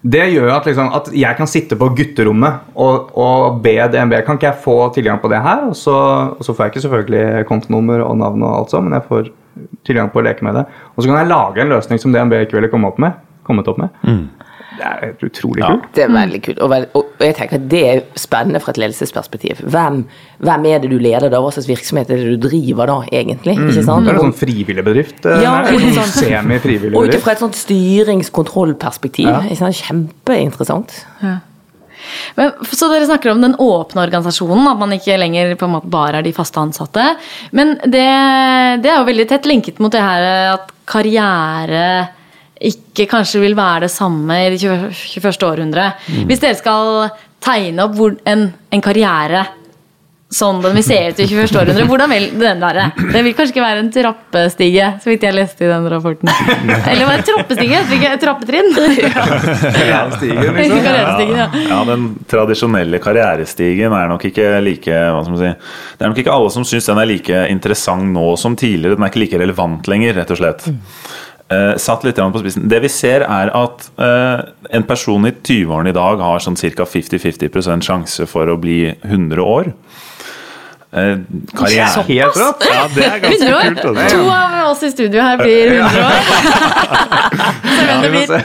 Det 0.02 0.24
gjør 0.32 0.48
at, 0.50 0.66
liksom, 0.66 0.88
at 0.98 1.10
jeg 1.14 1.38
kan 1.38 1.46
sitte 1.46 1.76
på 1.78 1.86
gutterommet 1.94 2.72
og, 2.74 3.12
og 3.14 3.60
be 3.62 3.76
DNB 3.86 4.16
Kan 4.26 4.38
ikke 4.38 4.48
jeg 4.48 4.62
få 4.64 4.76
tilgang 4.96 5.20
på 5.22 5.30
det 5.30 5.38
her? 5.44 5.68
Og 5.68 5.76
så, 5.78 5.94
og 6.34 6.42
så 6.42 6.50
får 6.50 6.64
jeg 6.64 6.72
ikke 6.72 6.84
selvfølgelig 6.86 7.46
kontonummer 7.46 8.02
og 8.02 8.16
navn, 8.18 8.42
og 8.42 8.56
alt 8.56 8.74
sånt, 8.74 8.88
men 8.88 8.98
jeg 8.98 9.06
får 9.06 9.30
tilgang 9.86 10.10
på 10.10 10.18
å 10.18 10.24
leke 10.26 10.42
med 10.46 10.58
det. 10.58 10.64
Og 10.96 11.02
så 11.04 11.10
kan 11.10 11.20
jeg 11.20 11.30
lage 11.30 11.62
en 11.62 11.70
løsning 11.76 12.02
som 12.02 12.14
DNB 12.14 12.34
ikke 12.40 12.58
ville 12.58 12.72
komme 12.72 12.90
opp 12.90 12.98
med. 13.02 13.14
Kommet 13.46 13.70
opp 13.70 13.78
med. 13.78 13.94
Det 14.78 14.84
er 14.88 15.00
helt 15.04 15.22
utrolig 15.26 15.60
Ja. 15.62 15.68
kult. 15.76 15.88
Det 15.94 16.02
er 16.04 16.08
veldig 16.14 16.40
kult. 16.42 16.58
Og, 16.64 16.72
og 16.96 17.04
jeg 17.20 17.34
tenker 17.36 17.58
at 17.60 17.68
det 17.68 17.82
er 17.90 18.00
spennende 18.16 18.60
fra 18.62 18.72
et 18.72 18.78
ledelsesperspektiv. 18.80 19.60
Hvem, 19.68 19.98
hvem 20.40 20.66
er 20.72 20.78
det 20.82 20.90
du 20.90 20.98
leder 20.98 21.28
da? 21.30 21.40
Hva 21.44 21.52
slags 21.52 21.68
virksomhet 21.68 22.10
er 22.10 22.16
det 22.22 22.32
du 22.40 22.48
driver 22.48 22.86
da, 22.86 22.96
egentlig? 23.12 23.56
Ikke 23.58 23.84
sant? 23.84 24.06
Det 24.08 24.14
er 24.14 24.18
en 24.20 24.26
sånn 24.32 24.36
frivillig 24.40 24.84
bedrift. 24.86 25.26
eh, 25.26 25.42
Ja, 25.44 25.58
sånn. 25.68 26.12
Semi-frivillig 26.16 26.96
Og 26.96 27.08
ut 27.08 27.20
fra 27.20 27.32
et 27.36 27.38
sånt 27.44 27.54
styringskontrollperspektiv. 27.58 29.28
Ja. 29.28 29.70
Kjempeinteressant. 29.82 31.04
Ja. 31.22 31.36
Men, 32.36 32.50
så 32.66 32.88
dere 32.90 33.06
snakker 33.06 33.30
om 33.30 33.40
den 33.44 33.54
åpne 33.62 34.02
organisasjonen, 34.08 34.66
at 34.72 34.78
man 34.80 34.90
ikke 34.96 35.14
lenger 35.20 35.54
på 35.60 35.68
en 35.68 35.74
måte 35.76 35.90
bare 35.92 36.18
er 36.18 36.22
de 36.26 36.32
faste 36.34 36.58
ansatte. 36.58 37.04
Men 37.52 37.76
det, 37.84 38.02
det 38.82 38.90
er 38.90 38.98
jo 38.98 39.06
veldig 39.06 39.28
tett 39.30 39.46
linket 39.46 39.78
mot 39.78 39.92
det 39.94 40.02
her 40.02 40.26
at 40.56 40.72
karriere 40.90 41.84
ikke 42.70 43.08
kanskje 43.10 43.42
vil 43.42 43.56
være 43.58 43.86
det 43.86 43.92
samme 43.94 44.38
i 44.44 44.50
det 44.52 44.60
20 44.62 44.92
21. 45.18 45.48
århundre. 45.48 45.88
Hvis 46.28 46.42
dere 46.42 46.58
skal 46.58 47.10
tegne 47.42 47.88
opp 47.88 47.98
hvor, 47.98 48.14
en, 48.28 48.46
en 48.70 48.84
karriere 48.84 49.46
sånn 50.32 50.62
den 50.64 50.76
vil 50.78 50.84
se 50.84 50.96
ut 50.96 51.18
i 51.20 51.26
21. 51.28 51.56
århundre, 51.60 51.84
hvordan 51.88 52.12
vil 52.12 52.26
den 52.40 52.62
være? 52.62 52.86
Det 52.96 53.22
vil 53.26 53.34
kanskje 53.36 53.52
ikke 53.52 53.64
være 53.64 53.82
en 53.82 53.90
trappestige, 53.92 54.86
så 55.02 55.10
vidt 55.10 55.26
jeg 55.26 55.36
leste 55.36 55.66
i 55.66 55.68
den 55.70 55.88
rapporten. 55.92 56.30
Eller 56.90 57.04
var 57.08 57.20
det 57.20 57.26
trappestige? 57.28 57.82
Ikke 57.98 58.12
trappetrinn? 58.22 58.70
Karrierestigen, 59.76 60.56
liksom. 60.56 60.80
Karrierestigen, 60.86 61.36
ja. 61.36 61.48
Ja, 61.68 61.80
den 61.88 62.06
tradisjonelle 62.30 63.02
karrierestigen 63.02 63.96
er 63.98 64.08
nok 64.12 64.24
ikke 64.30 64.48
like 64.64 65.02
hva 65.12 65.20
skal 65.20 65.36
man 65.36 65.42
si, 65.42 65.52
Det 65.98 66.06
er 66.06 66.14
nok 66.14 66.22
ikke 66.24 66.36
alle 66.38 66.54
som 66.56 66.66
syns 66.68 66.88
den 66.88 67.02
er 67.02 67.10
like 67.12 67.44
interessant 67.52 68.08
nå 68.16 68.32
som 68.40 68.56
tidligere. 68.56 68.96
Den 68.96 69.04
er 69.04 69.12
ikke 69.12 69.26
like 69.26 69.42
relevant 69.44 69.92
lenger, 69.92 70.16
rett 70.22 70.32
og 70.32 70.40
slett. 70.40 70.70
Eh, 71.52 71.72
satt 71.76 72.04
litt 72.06 72.16
på 72.16 72.40
spissen. 72.40 72.68
Det 72.70 72.78
vi 72.84 72.88
ser, 72.92 73.24
er 73.26 73.50
at 73.56 73.88
uh, 74.00 74.40
en 74.72 74.84
person 74.88 75.26
i 75.28 75.32
20-årene 75.34 75.90
i 75.92 75.96
dag 75.96 76.22
har 76.22 76.40
sånn 76.40 76.56
ca. 76.56 76.86
50-50% 76.88 77.84
sjanse 77.84 78.26
for 78.30 78.48
å 78.48 78.56
bli 78.60 78.86
100 79.02 79.42
år. 79.42 79.72
Uh, 80.92 81.24
karriere 81.56 82.04
Helt 82.08 82.36
rått. 82.36 82.64
Ja, 82.68 82.82
det 82.94 83.04
er 83.08 83.20
ganske 83.22 83.48
100 83.48 83.56
år? 83.56 83.62
kult. 83.68 83.84
Altså. 83.90 84.16
To 84.16 84.22
av 84.36 84.70
oss 84.70 84.82
i 84.84 84.90
studio 84.92 85.24
her 85.24 85.40
blir 85.40 85.74
100 85.80 86.04
år. 86.04 86.20
Så 87.64 87.80
hvem 87.88 88.02
det 88.06 88.10
Vi 88.12 88.16
får 88.16 88.16
blir. 88.16 88.26
se. 88.28 88.40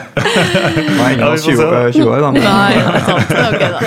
Nå 0.88 1.00
er 1.04 1.10
ingen 1.12 1.20
Ja, 1.20 1.26
av 1.26 1.32
vi 1.32 1.38
oss 1.38 1.44
får 1.44 1.52
20, 1.52 1.58
se. 1.58 1.98
20 1.98 2.08
år, 2.08 2.18
da. 2.24 2.30
Nei, 2.38 2.74
sant. 3.08 3.28
Okay, 3.48 3.70
da. 3.76 3.80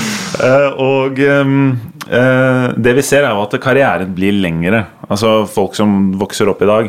Eh, 0.40 0.70
og 0.80 1.18
um, 1.20 1.74
eh, 2.08 2.66
det 2.80 2.94
vi 2.96 3.02
ser 3.04 3.26
er 3.28 3.34
jo 3.36 3.42
at 3.44 3.56
karrieren 3.60 4.14
blir 4.16 4.32
lengre. 4.40 4.86
Altså 5.10 5.42
Folk 5.50 5.74
som 5.76 6.14
vokser 6.16 6.48
opp 6.48 6.62
i 6.64 6.68
dag, 6.70 6.88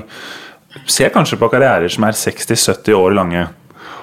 ser 0.88 1.12
kanskje 1.14 1.40
på 1.40 1.50
karrierer 1.52 1.92
som 1.92 2.06
er 2.08 2.18
60-70 2.18 2.96
år 2.98 3.18
lange. 3.18 3.48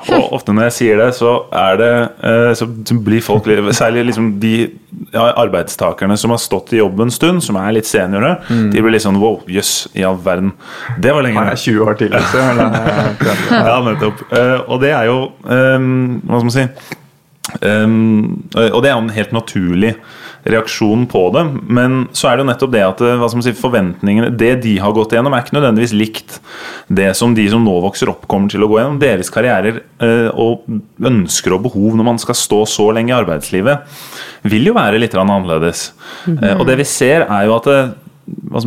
Og 0.08 0.32
ofte 0.36 0.54
når 0.54 0.68
jeg 0.68 0.74
sier 0.76 1.00
det, 1.00 1.08
så 1.18 1.30
er 1.52 1.78
det 1.80 1.88
eh, 2.24 2.50
Så 2.56 2.68
blir 3.04 3.20
folk 3.24 3.48
Særlig 3.76 4.06
liksom 4.08 4.30
de 4.40 4.52
ja, 5.12 5.24
arbeidstakerne 5.40 6.16
som 6.18 6.32
har 6.32 6.40
stått 6.40 6.72
i 6.72 6.80
jobb 6.80 7.00
en 7.04 7.12
stund, 7.12 7.42
som 7.44 7.58
er 7.60 7.74
litt 7.76 7.86
seniorer, 7.88 8.40
de 8.48 8.82
blir 8.82 8.92
litt 8.92 9.04
sånn 9.04 9.18
wow, 9.20 9.38
jøss, 9.48 9.88
i 9.96 10.02
all 10.04 10.16
verden. 10.20 10.50
Det 11.00 11.12
var 11.14 11.24
lenge. 11.24 11.38
Han 11.38 11.52
er 11.52 11.60
20 11.60 11.84
år 11.84 11.98
til, 12.00 12.10
liksom. 12.16 12.62
Ja, 13.52 13.76
nettopp. 13.84 14.24
Eh, 14.32 14.56
og 14.66 14.82
det 14.82 14.90
er 14.96 15.08
jo 15.08 15.18
ehm, 15.48 16.18
Hva 16.24 16.40
skal 16.40 16.48
man 16.48 16.56
si 16.56 16.66
Og 18.68 18.80
det 18.84 18.90
er 18.90 18.94
jo 18.96 19.04
en 19.04 19.14
helt 19.16 19.36
naturlig 19.36 19.94
reaksjon 20.52 21.06
på 21.10 21.22
det. 21.34 21.44
Men 21.68 22.00
så 22.16 22.30
er 22.30 22.38
det 22.38 22.44
jo 22.44 22.48
nettopp 22.50 22.74
det 22.74 22.84
at 22.86 23.02
eh, 23.04 23.26
si, 23.44 23.54
forventningene 23.58 24.32
Det 24.38 24.54
de 24.64 24.74
har 24.82 24.94
gått 24.96 25.14
igjennom, 25.14 25.34
er 25.36 25.44
ikke 25.44 25.58
nødvendigvis 25.58 25.94
likt 25.96 26.38
det 26.88 27.10
som 27.18 27.34
de 27.36 27.46
som 27.52 27.64
nå 27.64 27.76
vokser 27.84 28.10
opp, 28.12 28.26
kommer 28.30 28.52
til 28.52 28.64
å 28.64 28.70
gå 28.70 28.80
gjennom. 28.80 28.98
Deres 29.02 29.32
karrierer 29.34 29.82
eh, 30.04 30.28
og 30.32 30.66
ønsker 31.04 31.56
og 31.56 31.64
behov 31.68 31.98
når 31.98 32.10
man 32.12 32.20
skal 32.22 32.38
stå 32.38 32.64
så 32.68 32.90
lenge 32.96 33.12
i 33.12 33.18
arbeidslivet, 33.18 34.00
vil 34.48 34.70
jo 34.70 34.76
være 34.76 35.00
litt 35.02 35.16
annerledes. 35.18 35.92
annerledes. 36.26 36.38
-hmm. 36.38 36.60
og 36.60 36.66
det 36.66 36.76
vi 36.78 36.84
ser, 36.84 37.26
er 37.28 37.46
jo 37.46 37.56
at 37.56 37.64
det, 37.64 37.78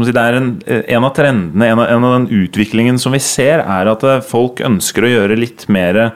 si, 0.06 0.12
det 0.12 0.22
er 0.22 0.34
en, 0.34 0.62
en 0.68 1.04
av 1.04 1.14
trendene, 1.16 1.66
en 1.66 1.80
av, 1.80 1.88
en 1.90 2.04
av 2.04 2.14
den 2.20 2.44
utviklingen 2.44 3.00
som 3.00 3.12
vi 3.12 3.20
ser, 3.20 3.60
er 3.60 3.88
at 3.88 4.04
folk 4.28 4.60
ønsker 4.60 5.04
å 5.04 5.12
gjøre 5.12 5.40
litt 5.40 5.68
mer 5.70 6.14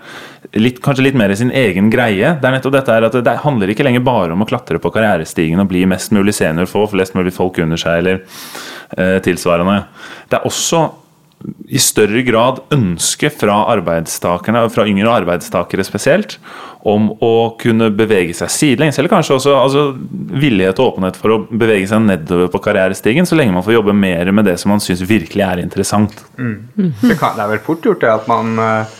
Litt, 0.55 0.77
kanskje 0.83 1.09
litt 1.09 1.17
mer 1.19 1.33
sin 1.35 1.51
egen 1.51 1.89
greie. 1.91 2.35
Det 2.39 2.47
er 2.47 2.53
nettopp 2.55 2.77
dette 2.77 2.93
her 2.95 3.07
at 3.09 3.15
det 3.27 3.37
handler 3.43 3.73
ikke 3.73 3.83
lenger 3.83 4.05
bare 4.07 4.35
om 4.35 4.45
å 4.45 4.47
klatre 4.47 4.79
på 4.79 4.91
karrierestigen 4.95 5.59
og 5.59 5.67
bli 5.67 5.83
mest 5.89 6.13
mulig 6.15 6.35
senior, 6.37 6.69
få 6.71 6.85
flest 6.93 7.17
mulig 7.17 7.33
folk 7.35 7.59
under 7.63 7.79
seg 7.79 8.03
eller 8.03 8.21
eh, 8.95 9.17
tilsvarende. 9.25 9.81
Det 10.31 10.39
er 10.39 10.47
også 10.47 10.85
i 11.69 11.79
større 11.81 12.21
grad 12.25 12.61
ønske 12.73 13.29
fra 13.33 13.57
arbeidstakerne, 13.73 14.63
fra 14.73 14.85
yngre 14.89 15.11
arbeidstakere 15.11 15.85
spesielt, 15.85 16.37
om 16.85 17.09
å 17.23 17.55
kunne 17.61 17.89
bevege 17.97 18.33
seg 18.37 18.51
sidelengs, 18.53 18.99
eller 18.99 19.11
kanskje 19.11 19.37
også 19.39 19.53
altså, 19.57 19.85
villighet 20.41 20.79
og 20.81 20.93
åpenhet 20.93 21.17
for 21.19 21.33
å 21.33 21.39
bevege 21.49 21.89
seg 21.89 22.05
nedover 22.05 22.51
på 22.53 22.61
karrierestigen, 22.67 23.25
så 23.25 23.37
lenge 23.37 23.55
man 23.55 23.65
får 23.65 23.79
jobbe 23.79 23.95
mer 23.97 24.29
med 24.31 24.45
det 24.49 24.57
som 24.61 24.73
man 24.73 24.83
syns 24.83 25.03
virkelig 25.09 25.45
er 25.45 25.63
interessant. 25.63 26.13
Det, 26.37 27.17
kan, 27.19 27.37
det 27.37 27.45
er 27.45 27.55
vel 27.55 27.65
fort 27.65 27.89
gjort 27.89 28.05
det 28.05 28.13
at 28.13 28.29
man, 28.29 28.53
eh, 28.61 28.95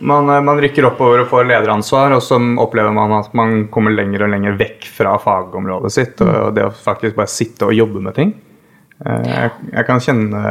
man, 0.00 0.28
eh, 0.30 0.42
man 0.44 0.60
rykker 0.60 0.86
oppover 0.88 1.22
og 1.22 1.30
får 1.30 1.48
lederansvar, 1.48 2.12
og 2.16 2.22
så 2.24 2.38
opplever 2.60 2.92
man 2.94 3.14
at 3.20 3.32
man 3.38 3.66
kommer 3.72 3.94
lenger 3.94 4.26
og 4.26 4.32
lenger 4.34 4.58
vekk 4.60 4.90
fra 4.96 5.16
fagområdet 5.22 5.92
sitt, 5.94 6.20
og 6.24 6.54
det 6.56 6.66
å 6.68 6.74
faktisk 6.74 7.16
bare 7.18 7.32
sitte 7.32 7.68
og 7.68 7.76
jobbe 7.76 8.02
med 8.04 8.18
ting. 8.18 8.34
Eh, 9.04 9.28
Jeg, 9.28 9.50
jeg, 9.72 9.86
kan 9.86 10.00
kjenne, 10.02 10.42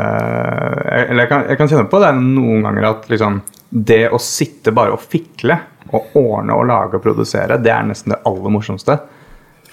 eller 1.03 1.23
jeg, 1.25 1.29
kan, 1.33 1.45
jeg 1.51 1.59
kan 1.59 1.71
kjenne 1.73 1.89
på 1.91 2.01
det 2.03 2.13
noen 2.21 2.63
ganger 2.67 2.89
at 2.93 3.09
liksom 3.11 3.41
det 3.69 4.05
å 4.15 4.19
sitte 4.23 4.71
bare 4.71 4.95
og 4.95 5.01
fikle 5.03 5.57
og 5.91 6.15
ordne 6.19 6.55
og 6.55 6.67
lage 6.67 6.97
og 6.99 7.03
produsere, 7.03 7.57
det 7.63 7.71
er 7.71 7.83
nesten 7.87 8.13
det 8.13 8.21
aller 8.27 8.51
morsomste. 8.51 8.95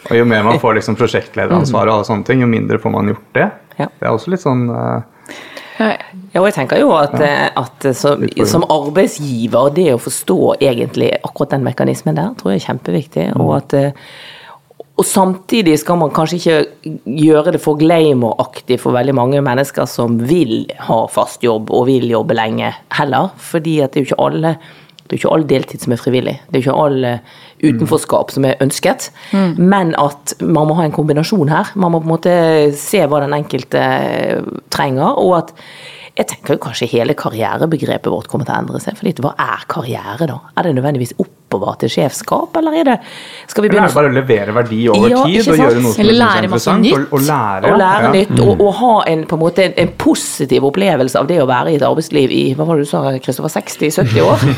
Og 0.04 0.18
jo 0.18 0.24
mer 0.28 0.42
man 0.44 0.58
får 0.60 0.76
liksom 0.76 0.98
prosjektlederansvar 1.00 1.88
og 1.88 1.94
alle 1.94 2.06
sånne 2.06 2.26
ting, 2.28 2.42
jo 2.42 2.48
mindre 2.50 2.78
får 2.82 2.92
man 2.92 3.08
gjort 3.08 3.30
det. 3.38 3.46
Det 3.98 4.04
er 4.06 4.12
også 4.12 4.30
litt 4.34 4.42
sånn 4.42 4.66
eh, 4.70 5.36
Ja, 5.78 6.40
og 6.40 6.46
jeg 6.46 6.54
tenker 6.54 6.78
jo 6.78 6.92
at, 6.94 7.16
eh, 7.22 7.48
at 7.58 7.88
som, 7.98 8.22
som 8.46 8.66
arbeidsgiver, 8.70 9.72
det 9.74 9.88
å 9.94 10.02
forstå 10.02 10.38
egentlig 10.60 11.10
akkurat 11.20 11.56
den 11.56 11.66
mekanismen 11.66 12.18
der, 12.18 12.30
tror 12.38 12.54
jeg 12.54 12.62
er 12.62 12.68
kjempeviktig. 12.68 13.26
Og 13.42 13.56
at 13.58 13.74
eh, 13.78 14.06
og 14.94 15.02
samtidig 15.02 15.74
skal 15.82 15.98
man 15.98 16.12
kanskje 16.14 16.36
ikke 16.38 16.90
gjøre 17.18 17.56
det 17.56 17.60
for 17.62 17.78
glamour-aktig 17.80 18.76
for 18.78 18.94
veldig 18.94 19.14
mange 19.18 19.40
mennesker 19.42 19.88
som 19.90 20.20
vil 20.22 20.68
ha 20.86 21.00
fast 21.10 21.42
jobb 21.42 21.72
og 21.74 21.88
vil 21.88 22.06
jobbe 22.12 22.36
lenge 22.38 22.70
heller. 22.94 23.32
Fordi 23.42 23.80
at 23.82 23.90
det 23.90 24.00
er 24.00 24.04
jo 24.04 24.10
ikke 24.12 24.26
alle, 24.28 24.52
det 25.02 25.08
er 25.08 25.16
jo 25.16 25.22
ikke 25.24 25.32
all 25.34 25.48
deltid 25.50 25.82
som 25.82 25.96
er 25.96 26.02
frivillig. 26.02 26.36
Det 26.46 26.54
er 26.54 26.62
jo 26.62 26.66
ikke 26.68 26.84
all 26.84 27.08
eh, 27.10 27.34
utenforskap 27.62 28.34
som 28.34 28.46
er 28.48 28.60
ønsket. 28.64 29.10
Men 29.56 29.94
at 30.00 30.34
man 30.40 30.68
må 30.68 30.78
ha 30.78 30.86
en 30.88 30.94
kombinasjon 30.94 31.52
her. 31.52 31.72
Man 31.74 31.94
må 31.94 32.02
på 32.02 32.08
en 32.08 32.14
måte 32.14 32.36
se 32.78 33.04
hva 33.06 33.22
den 33.24 33.36
enkelte 33.36 33.82
trenger. 34.74 35.18
og 35.18 35.36
at 35.38 35.52
jeg 36.14 36.28
tenker 36.30 36.54
jo 36.54 36.60
kanskje 36.62 36.86
hele 36.92 37.14
karrierebegrepet 37.18 38.12
vårt 38.12 38.28
kommer 38.30 38.46
til 38.46 38.54
å 38.54 38.58
endre 38.62 38.80
seg. 38.82 38.94
For 38.94 39.24
hva 39.24 39.32
er 39.34 39.64
karriere, 39.70 40.28
da? 40.30 40.36
Er 40.54 40.68
det 40.68 40.74
nødvendigvis 40.76 41.16
oppover 41.18 41.74
til 41.80 41.90
sjefskap, 41.90 42.54
eller 42.60 42.76
er 42.78 42.86
det 42.86 42.94
Skal 43.50 43.64
vi 43.64 43.70
Eller 43.72 43.82
er 43.82 43.90
det 43.90 43.96
bare 43.96 44.10
å 44.12 44.14
levere 44.14 44.54
verdi 44.54 44.78
over 44.92 45.10
Ja, 45.10 45.24
tid 45.26 45.50
og 45.50 45.58
gjøre 45.58 45.82
noe 45.82 45.94
som 45.94 46.04
Eller 46.04 46.14
er 46.14 46.20
lære 46.20 46.52
masse 46.52 46.76
interessant, 46.76 46.86
nytt. 46.86 47.10
Og, 47.10 47.18
og 47.18 47.26
lære, 47.26 47.72
og 47.72 47.82
lære 47.82 48.06
ja. 48.06 48.12
Mm. 48.12 48.18
nytt, 48.20 48.44
og, 48.46 48.62
og 48.62 48.78
ha 48.78 48.92
en, 49.10 49.26
på 49.30 49.38
en, 49.38 49.42
måte, 49.42 49.66
en, 49.66 49.76
en 49.84 49.92
positiv 50.06 50.68
opplevelse 50.70 51.18
av 51.18 51.30
det 51.30 51.40
å 51.42 51.48
være 51.50 51.74
i 51.74 51.80
et 51.80 51.88
arbeidsliv 51.90 52.34
i 52.38 52.44
hva 52.54 52.68
var 52.70 52.78
det 52.78 52.86
du 52.86 52.92
sa, 52.94 53.02
Kristoffer, 53.18 53.56
60-70 53.58 54.22
år? 54.22 54.48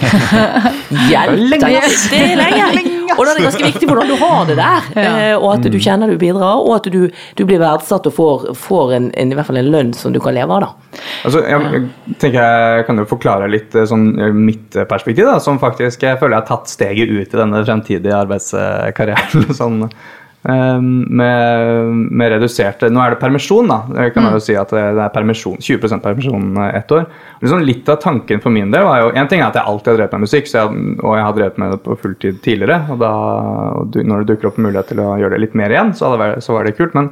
Hjelp 1.13 1.57
deg! 1.57 1.81
Det 2.13 2.23
er 2.27 2.39
lenge! 2.45 2.96
Og 3.15 3.23
da 3.25 3.33
er 3.33 3.39
det 3.39 3.45
ganske 3.47 3.69
viktig 3.69 3.87
hvordan 3.89 4.09
du 4.11 4.17
har 4.21 4.47
det 4.49 4.57
der, 4.59 4.89
eh, 4.99 5.37
og 5.37 5.47
at 5.55 5.65
Mm. 5.67 5.71
du 5.73 5.79
kjenner 5.79 6.11
du 6.11 6.17
bidrar, 6.19 6.59
og 6.67 6.75
at 6.77 6.89
du, 6.93 7.09
du 7.37 7.45
blir 7.47 7.59
verdsatt 7.63 8.07
og 8.11 8.15
får, 8.17 8.45
får 8.59 8.93
en, 8.97 9.11
en, 9.15 9.33
i 9.33 9.35
hvert 9.39 9.47
fall 9.47 9.57
en 9.61 9.71
lønn 9.71 9.93
som 9.95 10.13
du 10.13 10.21
kan 10.21 10.35
leve 10.35 10.51
av. 10.53 10.61
da. 10.61 11.01
Altså, 11.25 11.43
jeg, 11.47 11.73
jeg 11.73 12.19
tenker 12.23 12.41
jeg 12.77 12.87
kan 12.87 12.99
jo 12.99 13.05
forklare 13.11 13.49
litt 13.51 13.75
eh, 13.75 13.87
sånn, 13.87 14.07
eh, 14.21 14.33
mitt 14.33 14.77
perspektiv, 14.91 15.25
da, 15.27 15.39
som 15.41 15.59
faktisk 15.63 16.03
jeg 16.03 16.19
føler 16.21 16.37
jeg 16.39 16.43
har 16.45 16.51
tatt 16.57 16.69
steget 16.73 17.09
ut 17.11 17.35
i 17.35 17.41
denne 17.43 17.65
fremtidige 17.67 18.15
arbeidskarrieren. 18.25 19.53
sånn, 19.61 19.85
med, 20.47 21.91
med 22.15 22.31
reduserte 22.37 22.89
Nå 22.93 23.01
er 23.03 23.15
det 23.15 23.21
permisjon, 23.21 23.67
da. 23.71 23.79
Det 23.91 24.09
kan 24.15 24.23
man 24.27 24.37
jo 24.37 24.43
si 24.45 24.55
at 24.59 24.71
det 24.75 24.85
det 24.97 25.03
er 25.03 25.15
permisjon, 25.15 25.57
20% 25.59 26.05
permisjon 26.05 26.57
eh, 26.63 26.77
ett 26.79 26.93
år. 26.95 27.07
Liksom 27.43 27.65
litt 27.67 27.89
av 27.93 27.99
tanken 28.03 28.41
for 28.45 28.55
min 28.55 28.71
del 28.75 28.87
var 28.87 29.01
jo 29.03 29.13
En 29.19 29.29
ting 29.31 29.41
er 29.43 29.49
at 29.51 29.59
jeg 29.59 29.67
alltid 29.67 29.93
har 29.93 29.99
drevet 30.01 30.17
med 30.19 30.27
musikk, 30.29 30.51
så 30.51 30.63
jeg, 30.65 30.83
og 31.03 31.17
jeg 31.19 31.27
har 31.29 31.39
drevet 31.41 31.59
med 31.63 31.73
det 31.77 31.81
på 31.87 31.97
fulltid 32.03 32.43
tidligere. 32.47 32.81
Og, 32.95 33.01
da, 33.03 33.13
og 33.83 33.97
når 34.07 34.23
det 34.25 34.35
dukker 34.35 34.53
opp 34.53 34.61
mulighet 34.63 34.93
til 34.93 35.03
å 35.03 35.15
gjøre 35.21 35.35
det 35.37 35.43
litt 35.49 35.59
mer 35.59 35.75
igjen, 35.75 35.95
så, 35.99 36.13
vært- 36.21 36.43
så 36.47 36.55
var 36.57 36.65
det 36.71 36.77
kult. 36.79 36.95
men 36.99 37.11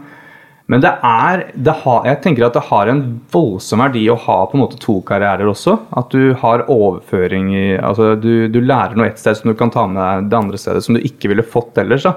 men 0.67 0.81
det 0.81 0.95
er, 1.05 1.43
det 1.61 1.75
har, 1.83 2.07
jeg 2.09 2.23
tenker 2.25 2.47
at 2.47 2.55
det 2.57 2.63
har 2.71 2.89
en 2.89 3.01
voldsom 3.35 3.83
verdi 3.85 4.07
å 4.09 4.15
ha 4.17 4.37
på 4.49 4.57
en 4.57 4.63
måte 4.63 4.79
to 4.81 4.95
karrierer 5.05 5.45
også. 5.51 5.75
At 5.93 6.09
du 6.15 6.33
har 6.41 6.63
overføring 6.73 7.51
i 7.53 7.65
altså 7.77 8.15
du, 8.17 8.49
du 8.49 8.63
lærer 8.65 8.97
noe 8.97 9.11
ett 9.11 9.21
sted 9.21 9.37
som 9.37 9.51
du 9.51 9.59
kan 9.61 9.69
ta 9.75 9.85
med 9.87 10.01
deg 10.01 10.31
det 10.33 10.39
andre 10.39 10.57
stedet 10.63 10.81
som 10.87 10.97
du 10.97 11.03
ikke 11.05 11.29
ville 11.35 11.45
fått 11.45 11.77
ellers. 11.83 12.07
da. 12.09 12.15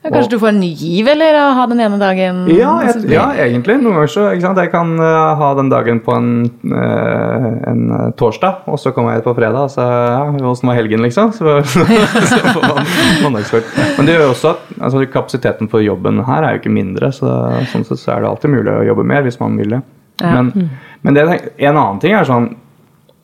Ja, 0.00 0.08
kanskje 0.14 0.30
du 0.30 0.38
får 0.40 0.48
en 0.48 0.60
ny 0.62 0.68
giv, 0.80 1.08
eller 1.12 1.36
å 1.36 1.42
ha 1.58 1.64
den 1.68 1.80
ene 1.84 1.98
dagen 2.00 2.46
Ja, 2.48 2.70
jeg, 2.86 3.02
ja 3.12 3.26
egentlig. 3.36 3.74
Noen 3.82 3.98
ganger 3.98 4.08
så 4.08 4.22
ikke 4.32 4.46
sant? 4.46 4.60
Jeg 4.62 4.72
kan 4.72 4.94
uh, 4.96 5.34
ha 5.36 5.50
den 5.58 5.68
dagen 5.68 6.00
på 6.06 6.14
en, 6.16 6.30
uh, 6.72 7.48
en 7.68 7.82
eh, 7.98 8.06
torsdag, 8.16 8.62
og 8.64 8.80
så 8.80 8.94
kommer 8.96 9.18
jeg 9.18 9.26
på 9.26 9.34
fredag, 9.36 9.68
og 9.68 9.74
så 9.74 9.84
ja, 9.84 10.22
åssen 10.48 10.72
var 10.72 10.78
helgen, 10.78 11.04
liksom? 11.04 11.34
Så, 11.36 11.58
så 12.32 12.40
får 12.46 12.64
man 12.64 12.88
mandagsfølt. 13.26 13.76
Men 13.98 14.08
det 14.08 14.16
gjør 14.16 14.24
jo 14.24 14.32
også 14.32 14.54
at 14.54 14.72
altså, 14.78 15.04
kapasiteten 15.12 15.68
på 15.68 15.84
jobben 15.84 16.24
her 16.24 16.48
er 16.48 16.56
jo 16.56 16.62
ikke 16.62 16.74
mindre, 16.80 17.12
så 17.12 17.36
sånn 17.74 17.84
sett 17.84 18.00
så 18.00 18.16
er 18.16 18.24
det 18.24 18.32
alltid 18.32 18.56
mulig 18.56 18.72
å 18.72 18.88
jobbe 18.88 19.04
mer 19.12 19.28
hvis 19.28 19.36
man 19.42 19.60
vil 19.60 19.76
det. 19.76 19.84
Ja. 20.24 20.32
Men, 20.38 20.70
men 21.04 21.16
det, 21.16 21.28
en 21.60 21.74
annen 21.76 22.00
ting 22.00 22.16
er 22.16 22.24
sånn 22.28 22.54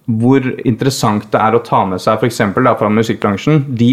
hvor 0.06 0.44
interessant 0.64 1.24
det 1.32 1.40
er 1.42 1.56
å 1.56 1.62
ta 1.66 1.80
med 1.88 1.98
seg 1.98 2.20
f.eks. 2.22 2.36
fra 2.54 2.88
musikkbransjen. 2.94 3.64
De 3.76 3.88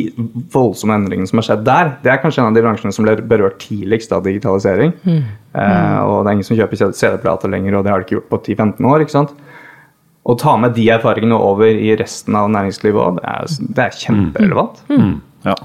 voldsomme 0.53 0.93
endringene 0.99 1.25
som 1.27 1.39
har 1.41 1.47
skjedd 1.47 1.63
der, 1.65 1.89
det 2.03 2.11
er 2.13 2.21
kanskje 2.21 2.43
en 2.43 2.51
av 2.51 2.53
de 2.53 2.61
bransjene 2.61 2.93
som 2.93 3.07
ble 3.07 3.15
berørt 3.25 3.57
tidligst 3.63 4.13
av 4.13 4.21
digitalisering. 4.27 4.93
Eh, 5.07 5.99
og 6.05 6.23
det 6.23 6.29
er 6.29 6.35
ingen 6.37 6.45
som 6.45 6.57
kjøper 6.59 6.93
CD-plater 6.93 7.49
lenger, 7.49 7.79
og 7.79 7.83
det 7.87 7.91
har 7.93 7.99
de 8.03 8.05
ikke 8.05 8.19
gjort 8.19 8.29
på 8.29 8.41
10-15 8.45 8.85
år. 8.93 9.01
ikke 9.07 9.15
sant? 9.17 9.33
Å 10.23 10.37
ta 10.39 10.53
med 10.55 10.75
de 10.77 10.85
erfaringene 10.93 11.35
over 11.35 11.65
i 11.67 11.95
resten 11.99 12.37
av 12.39 12.45
næringslivet 12.53 13.01
òg, 13.01 13.17
det, 13.17 13.25
er- 13.33 13.73
det 13.73 13.83
er 13.89 13.97
kjemperelevant. 14.05 14.83
Ja. 15.43 15.55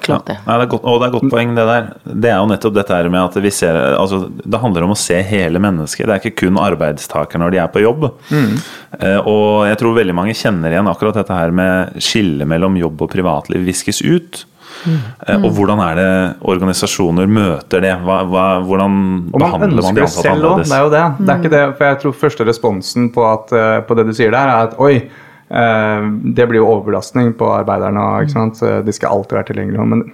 Klart 0.00 0.26
det. 0.26 0.36
Nei, 0.46 0.56
det 0.56 0.64
er 0.64 0.70
godt, 0.72 0.84
og 0.88 1.00
det 1.00 1.06
er 1.06 1.14
godt 1.14 1.32
poeng, 1.32 1.52
det 1.56 1.66
der. 1.68 1.90
Det 2.04 2.30
er 2.30 2.38
jo 2.38 2.48
nettopp 2.48 2.76
dette 2.78 2.96
her 2.96 3.10
med 3.12 3.20
at 3.20 3.36
vi 3.44 3.52
ser 3.52 3.76
altså, 3.98 4.22
Det 4.32 4.60
handler 4.62 4.86
om 4.86 4.94
å 4.94 4.98
se 4.98 5.18
hele 5.28 5.60
mennesket. 5.62 6.06
Det 6.06 6.14
er 6.14 6.22
ikke 6.22 6.46
kun 6.46 6.60
arbeidstakere 6.60 7.42
når 7.42 7.54
de 7.54 7.60
er 7.60 7.70
på 7.74 7.84
jobb. 7.84 8.08
Eh, 8.32 9.20
og 9.20 9.68
jeg 9.68 9.80
tror 9.80 10.00
veldig 10.00 10.16
mange 10.16 10.36
kjenner 10.38 10.72
igjen 10.72 10.90
akkurat 10.90 11.20
dette 11.20 11.36
her 11.36 11.54
med 11.54 12.00
skillet 12.02 12.48
mellom 12.48 12.80
jobb 12.80 13.06
og 13.06 13.12
privatliv 13.12 13.64
viskes 13.68 14.02
ut. 14.04 14.44
Mm. 14.84 15.44
og 15.46 15.52
hvordan 15.54 15.80
er 15.80 15.96
det 15.96 16.08
organisasjoner 16.50 17.28
møter 17.30 17.80
det? 17.84 17.92
Hva, 18.04 18.18
hva, 18.28 18.46
hvordan 18.66 18.96
man 19.30 19.44
behandler 19.44 19.86
man 19.86 19.96
de 19.96 20.00
det 20.02 20.06
ansatte 20.08 20.32
annerledes? 20.32 20.68
Det 20.68 20.76
er 20.76 20.82
jo 20.82 20.90
det. 20.92 21.04
Det 21.20 21.30
er 21.30 21.40
ikke 21.40 21.52
det, 21.54 21.62
for 21.78 21.86
jeg 21.88 22.00
tror 22.02 22.16
første 22.24 22.46
responsen 22.48 23.06
på, 23.14 23.24
at, 23.28 23.54
eh, 23.54 23.78
på 23.86 23.96
det 23.96 24.06
du 24.10 24.12
sier 24.16 24.34
der, 24.34 24.50
er 24.50 24.68
at 24.68 24.76
oi, 24.82 24.96
eh, 24.98 25.23
det 25.54 26.48
blir 26.50 26.58
jo 26.58 26.66
overbelastning 26.66 27.32
på 27.38 27.46
arbeiderne. 27.54 28.04
Ikke 28.24 28.34
sant? 28.34 28.58
De 28.58 28.94
skal 28.94 29.14
alltid 29.14 29.36
være 29.38 29.48
tilgjengelige. 29.52 29.86
Men 29.92 30.04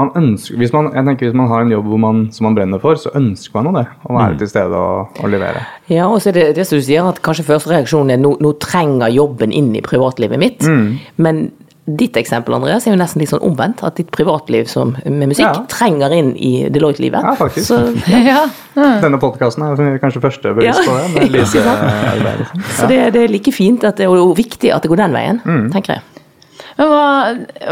man 0.00 0.08
ønsker, 0.16 0.56
hvis 0.56 0.72
man, 0.72 0.88
jeg 0.96 1.04
tenker 1.04 1.28
hvis 1.28 1.36
man 1.36 1.50
har 1.50 1.64
en 1.66 1.72
jobb 1.74 1.88
man, 2.00 2.20
som 2.32 2.46
man 2.48 2.54
brenner 2.56 2.80
for, 2.80 2.96
så 2.96 3.12
ønsker 3.18 3.58
man 3.58 3.68
jo 3.68 3.72
det. 3.76 3.84
Å 4.08 4.14
være 4.16 4.38
til 4.40 4.48
stede 4.48 4.78
og, 4.78 5.18
og 5.20 5.32
levere. 5.34 5.66
Ja, 5.92 6.06
og 6.08 6.22
så 6.24 6.30
er 6.30 6.38
det 6.38 6.46
det 6.56 6.64
som 6.68 6.80
du 6.80 6.86
sier, 6.86 7.04
at 7.04 7.20
kanskje 7.24 7.44
første 7.50 7.74
reaksjonen 7.74 8.14
er 8.14 8.22
nå, 8.22 8.32
nå 8.40 8.54
trenger 8.62 9.12
jobben 9.12 9.52
inn 9.52 9.68
i 9.76 9.84
privatlivet 9.84 10.40
mitt. 10.40 10.64
Mm. 10.64 10.96
Men 11.20 11.42
ditt 11.98 12.16
eksempel, 12.16 12.54
Andreas, 12.54 12.86
er 12.86 12.92
jo 12.94 12.98
nesten 13.00 13.20
litt 13.22 13.30
sånn 13.32 13.42
omvendt. 13.42 13.82
At 13.86 13.96
ditt 13.96 14.10
privatliv 14.14 14.68
som, 14.70 14.94
med 15.04 15.28
musikk 15.32 15.46
Ja. 15.46 15.64
trenger 15.68 16.12
inn 16.16 16.32
i 16.36 16.68
Deloitte-livet. 16.72 17.22
Ja, 17.22 17.34
faktisk. 17.38 17.66
Så, 17.66 17.80
Ja. 18.32 18.46
Denne 19.02 19.18
podkasten 19.20 19.64
er 19.66 19.98
kanskje 20.02 20.20
første 20.22 20.54
bevis 20.54 20.76
Ja. 20.76 20.86
på 20.86 20.96
det. 21.16 21.28
Liksom. 21.34 21.62
så 22.78 22.86
det, 22.88 23.00
det 23.14 23.22
er 23.24 23.28
like 23.32 23.52
fint 23.52 23.84
at 23.84 23.96
det, 24.00 24.08
og 24.08 24.36
viktig 24.36 24.72
at 24.74 24.82
det 24.82 24.90
går 24.92 24.96
den 25.06 25.12
veien, 25.12 25.40
Mm. 25.44 25.70
tenker 25.72 25.94
jeg. 25.98 26.02
Men 26.78 26.88
hva, 26.88 27.00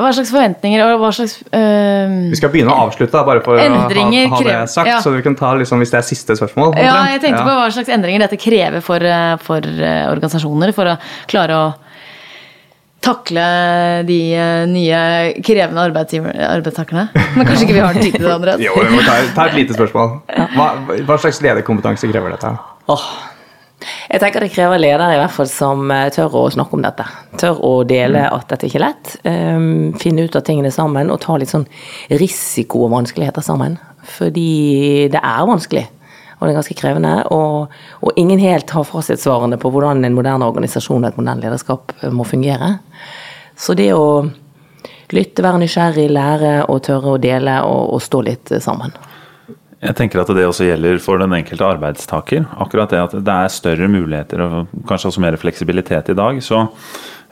hva 0.02 0.10
slags 0.12 0.28
forventninger 0.28 0.82
og 0.84 0.98
hva 1.00 1.08
slags 1.16 1.38
øh, 1.56 2.10
Vi 2.30 2.36
skal 2.36 2.50
begynne 2.52 2.68
å 2.74 2.82
avslutte, 2.84 3.14
da, 3.16 3.22
bare 3.24 3.40
for 3.40 3.56
å 3.56 3.62
ha, 3.62 3.78
ha 3.88 4.40
det 4.44 4.56
sagt. 4.68 4.86
ja. 4.90 4.98
Så 5.00 5.14
vi 5.14 5.22
kan 5.24 5.34
ta 5.38 5.54
liksom, 5.56 5.80
hvis 5.80 5.90
det 5.94 5.98
er 6.02 6.04
siste 6.04 6.36
spørsmål. 6.36 6.74
Ja, 6.76 6.98
jeg 7.14 7.22
tenkte 7.22 7.40
Ja. 7.40 7.46
på 7.46 7.54
hva 7.62 7.70
slags 7.72 7.88
endringer 7.88 8.26
dette 8.26 8.36
krever 8.36 8.82
for, 8.84 9.00
øh, 9.00 9.38
for 9.40 9.64
øh, 9.64 10.10
organisasjoner 10.12 10.74
for 10.76 10.84
å 10.92 10.98
klare 11.32 11.56
å 11.56 11.64
takle 13.00 13.44
de 14.08 14.18
øh, 14.36 14.66
nye 14.68 15.00
krevende 15.46 15.86
arbeidstakerne. 15.86 17.08
Men 17.36 17.48
kanskje 17.48 17.66
ikke 17.66 17.76
vi 17.78 17.82
har 17.84 17.96
tid 17.96 18.12
til 18.12 18.26
det, 18.26 18.32
Andreas? 18.34 18.60
Jo, 18.66 18.76
vi 18.76 18.92
må 18.92 19.02
ta, 19.06 19.16
ta 19.36 19.48
et 19.48 19.56
lite 19.62 19.76
spørsmål. 19.76 20.18
Hva, 20.56 20.70
hva 21.08 21.18
slags 21.22 21.40
lederkompetanse 21.44 22.10
krever 22.10 22.34
dette? 22.36 22.52
Oh, 22.92 23.04
Jeg 24.12 24.20
tenker 24.20 24.44
det 24.44 24.50
krever 24.52 24.80
ledere 24.82 25.14
i 25.14 25.20
hvert 25.20 25.32
fall 25.32 25.48
som 25.48 25.86
eh, 25.94 26.08
tør 26.12 26.34
å 26.42 26.42
snakke 26.52 26.76
om 26.76 26.82
dette. 26.84 27.06
Tør 27.40 27.62
å 27.64 27.70
dele 27.88 28.26
at 28.28 28.50
dette 28.52 28.68
ikke 28.68 28.80
er 28.82 28.86
lett. 28.90 29.14
Um, 29.24 29.94
finne 30.00 30.26
ut 30.26 30.36
av 30.36 30.44
tingene 30.44 30.72
sammen 30.74 31.08
og 31.14 31.22
ta 31.24 31.38
litt 31.40 31.52
sånn 31.52 31.64
risiko 32.20 32.84
og 32.84 32.92
vanskeligheter 32.98 33.44
sammen. 33.46 33.78
Fordi 34.18 35.08
det 35.12 35.22
er 35.22 35.48
vanskelig. 35.48 35.86
Og 36.40 36.48
det 36.48 36.54
er 36.54 36.56
ganske 36.56 36.76
krevende. 36.78 37.14
Og, 37.36 37.72
og 38.00 38.20
ingen 38.20 38.40
helt 38.40 38.72
har 38.72 38.86
fasitsvarene 38.88 39.60
på 39.60 39.70
hvordan 39.72 40.00
en 40.06 40.16
moderne 40.16 40.48
organisasjon 40.48 41.04
og 41.04 41.10
et 41.10 41.20
moderne 41.20 41.44
lederskap 41.44 41.92
eh, 42.00 42.08
må 42.12 42.24
fungere. 42.24 42.78
Så 43.60 43.76
det 43.76 43.90
å 43.92 44.24
lytte, 45.12 45.44
være 45.44 45.60
nysgjerrig, 45.60 46.08
lære 46.14 46.54
og 46.72 46.80
tørre 46.86 47.16
å 47.16 47.20
dele 47.20 47.60
og, 47.68 47.92
og 47.96 48.04
stå 48.04 48.24
litt 48.24 48.52
eh, 48.54 48.62
sammen. 48.64 48.96
Jeg 49.80 49.96
tenker 49.96 50.20
at 50.20 50.32
det 50.36 50.44
også 50.44 50.66
gjelder 50.66 50.98
for 51.00 51.20
den 51.20 51.32
enkelte 51.36 51.68
arbeidstaker. 51.76 52.48
Akkurat 52.60 52.92
det 52.92 53.04
at 53.04 53.14
det 53.16 53.36
er 53.36 53.52
større 53.52 53.88
muligheter 53.88 54.42
og 54.44 54.74
kanskje 54.88 55.12
også 55.12 55.24
mer 55.24 55.36
fleksibilitet 55.40 56.12
i 56.12 56.16
dag. 56.16 56.40
Så, 56.44 56.62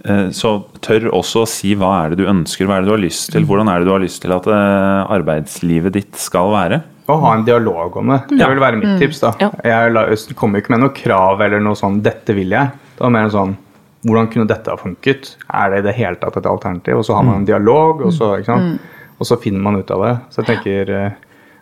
eh, 0.04 0.28
så 0.36 0.54
tør 0.84 1.08
også 1.16 1.46
å 1.46 1.48
si 1.48 1.72
hva 1.80 1.94
er 2.02 2.12
det 2.12 2.20
du 2.20 2.28
ønsker, 2.28 2.68
hva 2.68 2.76
er 2.76 2.84
det 2.84 2.92
du 2.92 2.96
har 2.98 3.04
lyst 3.06 3.32
til. 3.32 3.48
Hvordan 3.48 3.72
er 3.72 3.80
det 3.80 3.88
du 3.88 3.96
har 3.96 4.04
lyst 4.04 4.20
til 4.24 4.36
at 4.36 4.52
arbeidslivet 4.52 5.96
ditt 5.96 6.20
skal 6.20 6.52
være. 6.52 6.82
Å 7.08 7.16
ha 7.22 7.34
en 7.38 7.44
dialog 7.46 7.96
om 7.96 8.08
det. 8.12 8.18
Det 8.36 8.48
vil 8.50 8.60
være 8.60 8.76
mitt 8.76 8.98
tips. 9.00 9.20
da. 9.20 9.30
Ja. 9.40 9.50
Jeg 9.64 9.92
la- 9.92 10.06
kommer 10.36 10.60
ikke 10.60 10.70
med 10.74 10.80
noe 10.80 10.90
krav 10.94 11.40
eller 11.40 11.60
noe 11.60 11.74
sånn 11.74 12.02
'dette 12.02 12.34
vil 12.34 12.50
jeg'. 12.50 12.70
Det 12.96 13.00
var 13.00 13.10
mer 13.10 13.24
en 13.24 13.30
sånn 13.30 13.56
hvordan 14.04 14.28
kunne 14.30 14.46
dette 14.46 14.68
ha 14.70 14.76
funket? 14.76 15.36
Er 15.52 15.70
det 15.70 15.78
i 15.78 15.82
det 15.88 15.94
hele 15.96 16.16
tatt 16.16 16.36
et 16.36 16.46
alternativ? 16.46 16.98
Og 16.98 17.04
så 17.04 17.14
har 17.16 17.22
man 17.24 17.36
en 17.36 17.44
dialog, 17.44 18.00
og 18.02 18.12
så, 18.12 18.36
ikke 18.38 18.44
sant? 18.46 18.80
og 19.20 19.26
så 19.26 19.36
finner 19.40 19.60
man 19.60 19.76
ut 19.76 19.90
av 19.90 20.02
det. 20.04 20.20
Så 20.30 20.44
jeg 20.44 20.46
tenker 20.56 20.90
eh, 21.06 21.10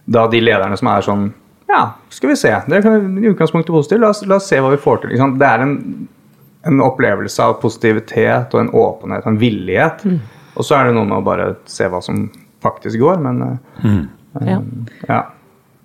da 0.08 0.26
de 0.28 0.40
lederne 0.40 0.76
som 0.76 0.88
er 0.88 1.00
sånn 1.02 1.32
Ja, 1.68 1.90
skal 2.10 2.28
vi 2.30 2.36
se. 2.36 2.50
Det 2.68 2.84
er 2.84 2.96
i 3.00 3.32
utgangspunktet 3.34 3.72
positivt. 3.74 4.00
La 4.00 4.08
oss, 4.10 4.24
la 4.26 4.36
oss 4.36 4.46
se 4.48 4.56
hva 4.60 4.70
vi 4.70 4.76
får 4.76 5.00
til. 5.02 5.10
Ikke 5.10 5.18
sant? 5.18 5.38
Det 5.38 5.46
er 5.48 5.60
en 5.62 6.08
en 6.66 6.80
opplevelse 6.80 7.38
av 7.40 7.60
positivitet 7.60 8.52
og 8.54 8.60
en 8.60 8.70
åpenhet 8.70 9.22
og 9.24 9.26
en 9.28 9.38
villighet. 9.38 10.00
Og 10.56 10.64
så 10.64 10.74
er 10.80 10.84
det 10.86 10.94
noe 10.94 11.04
med 11.04 11.18
å 11.18 11.24
bare 11.24 11.56
se 11.64 11.84
hva 11.88 12.02
som 12.02 12.28
faktisk 12.62 12.98
går, 12.98 13.20
men 13.22 13.42
eh, 13.84 14.46
Ja. 14.46 14.60
ja. 15.08 15.22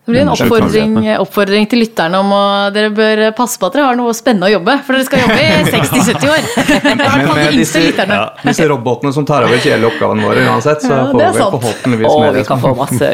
Det 0.02 0.12
blir 0.16 0.22
en 0.24 0.32
oppfordring, 0.34 0.94
oppfordring 1.22 1.68
til 1.70 1.84
lytterne 1.84 2.18
om 2.24 2.32
å 2.34 2.44
dere 2.74 2.90
bør 2.90 3.20
passe 3.38 3.60
på 3.62 3.68
at 3.70 3.76
dere 3.76 3.84
har 3.92 3.98
noe 4.00 4.16
spennende 4.18 4.48
å 4.50 4.52
jobbe, 4.56 4.74
for 4.88 4.98
dere 4.98 5.06
skal 5.06 5.22
jobbe 5.22 5.36
i 5.38 5.60
60-70 5.76 6.32
år. 6.32 6.48
Men 6.88 7.04
med 7.38 7.60
disse, 7.60 7.84
ja, 8.00 8.24
disse 8.42 8.66
robotene 8.72 9.14
som 9.14 9.28
tar 9.30 9.46
over 9.46 9.62
hele 9.62 9.92
oppgavene 9.92 10.26
våre 10.26 10.48
uansett, 10.50 10.82
så 10.82 10.98
Ja, 10.98 11.06
får 11.12 11.22
vi 11.22 11.44
forhåpentligvis 11.44 12.10
Og 12.10 12.24
mer 12.26 12.34
vi 12.40 12.44
kan 12.50 12.64
få 12.66 12.74
masse 12.82 13.12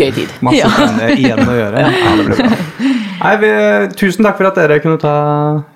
gøy 0.00 0.10
tid. 0.16 0.32
masse 0.48 0.62
Ja. 0.62 1.12
igjen 1.12 1.44
å 1.44 1.58
gjøre. 1.60 1.84
Ja, 1.84 2.16
det 2.16 2.26
blir 2.30 2.40
bra. 2.40 2.58
Nei, 3.20 3.34
vi, 3.44 3.52
tusen 4.00 4.24
takk 4.24 4.40
for 4.40 4.48
at 4.48 4.56
dere 4.62 4.80
kunne 4.80 4.96
ta 5.02 5.14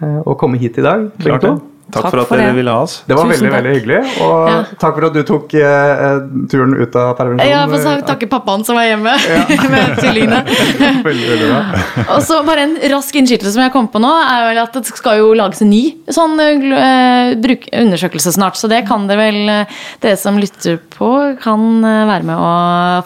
eh, 0.00 0.18
og 0.24 0.38
komme 0.40 0.56
hit 0.62 0.80
i 0.80 0.84
dag. 0.86 1.10
Klart 1.20 1.44
det. 1.44 1.52
Takk, 1.94 2.02
Takk 2.02 2.10
for 2.10 2.20
at 2.24 2.28
for 2.32 2.40
dere 2.42 2.50
det. 2.50 2.56
ville 2.58 2.72
ha 2.74 2.82
oss. 2.82 2.96
Det 3.06 3.14
var 3.14 3.28
Tusen 3.30 3.34
veldig 3.34 3.50
takk. 3.50 3.56
veldig 3.62 3.74
hyggelig. 3.78 3.98
Og 4.24 4.48
Ja. 4.50 4.56
takk 4.82 4.94
for 4.98 5.06
at 5.06 5.14
du 5.14 5.22
tok 5.28 5.54
eh, 5.54 6.16
turen 6.50 6.74
ut 6.80 6.96
av 6.98 7.12
permisjonen. 7.20 7.50
Ja, 7.52 7.60
for 7.70 7.78
så 7.84 7.92
takke 8.08 8.26
pappaen 8.32 8.64
som 8.66 8.74
var 8.78 8.88
hjemme 8.88 9.14
med 9.74 9.94
tvillingene. 10.00 10.40
Veldig, 11.04 11.26
veldig 11.30 11.48
bra. 11.52 12.06
Og 12.16 12.22
så 12.26 12.40
bare 12.46 12.64
en 12.66 12.74
rask 12.90 13.14
innskytelse 13.20 13.52
som 13.54 13.62
jeg 13.62 13.72
kom 13.74 13.86
på 13.92 14.00
nå, 14.02 14.10
er 14.24 14.48
vel 14.50 14.60
at 14.64 14.74
det 14.80 14.84
skal 14.90 15.18
jo 15.20 15.30
lages 15.38 15.62
en 15.62 15.70
ny 15.70 15.82
sånn 16.10 16.34
eh, 16.42 16.66
eh, 16.80 17.34
bruk, 17.44 17.68
undersøkelse 17.72 18.34
snart. 18.34 18.58
Så 18.58 18.68
det 18.72 18.82
kan 18.88 19.06
dere 19.10 19.20
vel, 19.28 19.40
eh, 19.52 19.78
dere 20.02 20.16
som 20.20 20.38
lytter 20.40 20.80
på, 20.96 21.12
kan 21.44 21.64
eh, 21.84 22.02
være 22.10 22.26
med 22.26 22.36
å 22.40 22.50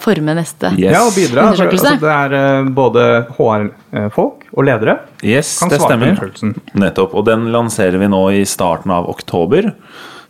forme 0.02 0.34
neste. 0.38 0.72
Yes. 0.78 0.92
Ja, 0.96 1.04
og 1.04 1.12
bidra. 1.18 1.50
For, 1.58 1.68
altså, 1.68 1.94
det 2.00 2.14
er 2.16 2.38
eh, 2.40 2.72
både 2.78 3.04
HR-folk 3.92 4.46
og 4.54 4.64
ledere 4.68 4.98
Yes, 5.24 5.58
kan 5.60 5.70
svare 5.70 5.96
på 5.98 6.08
undersøkelsen. 6.10 6.54
Nettopp. 6.74 7.14
Og 7.14 7.24
den 7.26 7.48
lanserer 7.54 7.98
vi 7.98 8.08
nå 8.08 8.22
i 8.36 8.44
starten 8.48 8.90
av 8.94 9.08
oktober. 9.10 9.72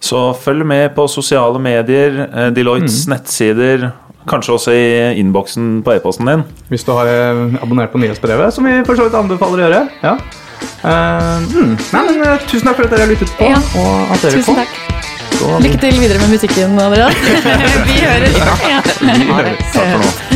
Så 0.00 0.32
følg 0.38 0.64
med 0.66 0.94
på 0.94 1.08
sosiale 1.10 1.58
medier, 1.58 2.28
eh, 2.32 2.50
Deloittes 2.54 3.06
Mm. 3.06 3.14
nettsider, 3.16 3.92
kanskje 4.28 4.54
også 4.54 4.70
i 4.74 5.18
innboksen 5.20 5.82
på 5.82 5.94
e-posten 5.96 6.26
din. 6.26 6.44
Hvis 6.70 6.84
du 6.84 6.92
har 6.92 7.06
eh, 7.06 7.58
abonnert 7.62 7.90
på 7.92 7.98
nyhetsbrevet, 7.98 8.52
som 8.54 8.64
vi 8.64 8.84
for 8.84 8.94
så 8.94 9.08
vidt 9.08 9.14
anbefaler 9.18 9.58
å 9.58 9.66
gjøre. 9.66 9.88
Ja. 10.02 10.16
Uh, 10.82 11.38
mm. 11.54 11.78
Nei, 11.92 12.02
men, 12.04 12.22
eh, 12.26 12.38
tusen 12.50 12.66
takk 12.66 12.76
for 12.76 12.84
at 12.84 12.90
dere 12.90 13.06
har 13.06 13.10
lyttet 13.12 13.30
på. 13.38 13.46
Ja. 13.46 13.58
Og 13.78 14.10
at 14.12 14.22
dere 14.22 14.32
Tusen 14.38 14.44
kom. 14.44 14.56
takk. 14.56 14.68
Så- 15.38 15.60
Lykke 15.62 15.78
til 15.80 15.92
videre 16.00 16.18
med 16.18 16.30
musikken, 16.34 16.78
Adrian. 16.78 17.12
Vi 17.86 17.98
høres. 18.02 18.38
Ja. 18.38 18.54
Ja. 18.68 18.80
Takk 19.72 19.72
for 19.74 19.98
nå. 19.98 20.27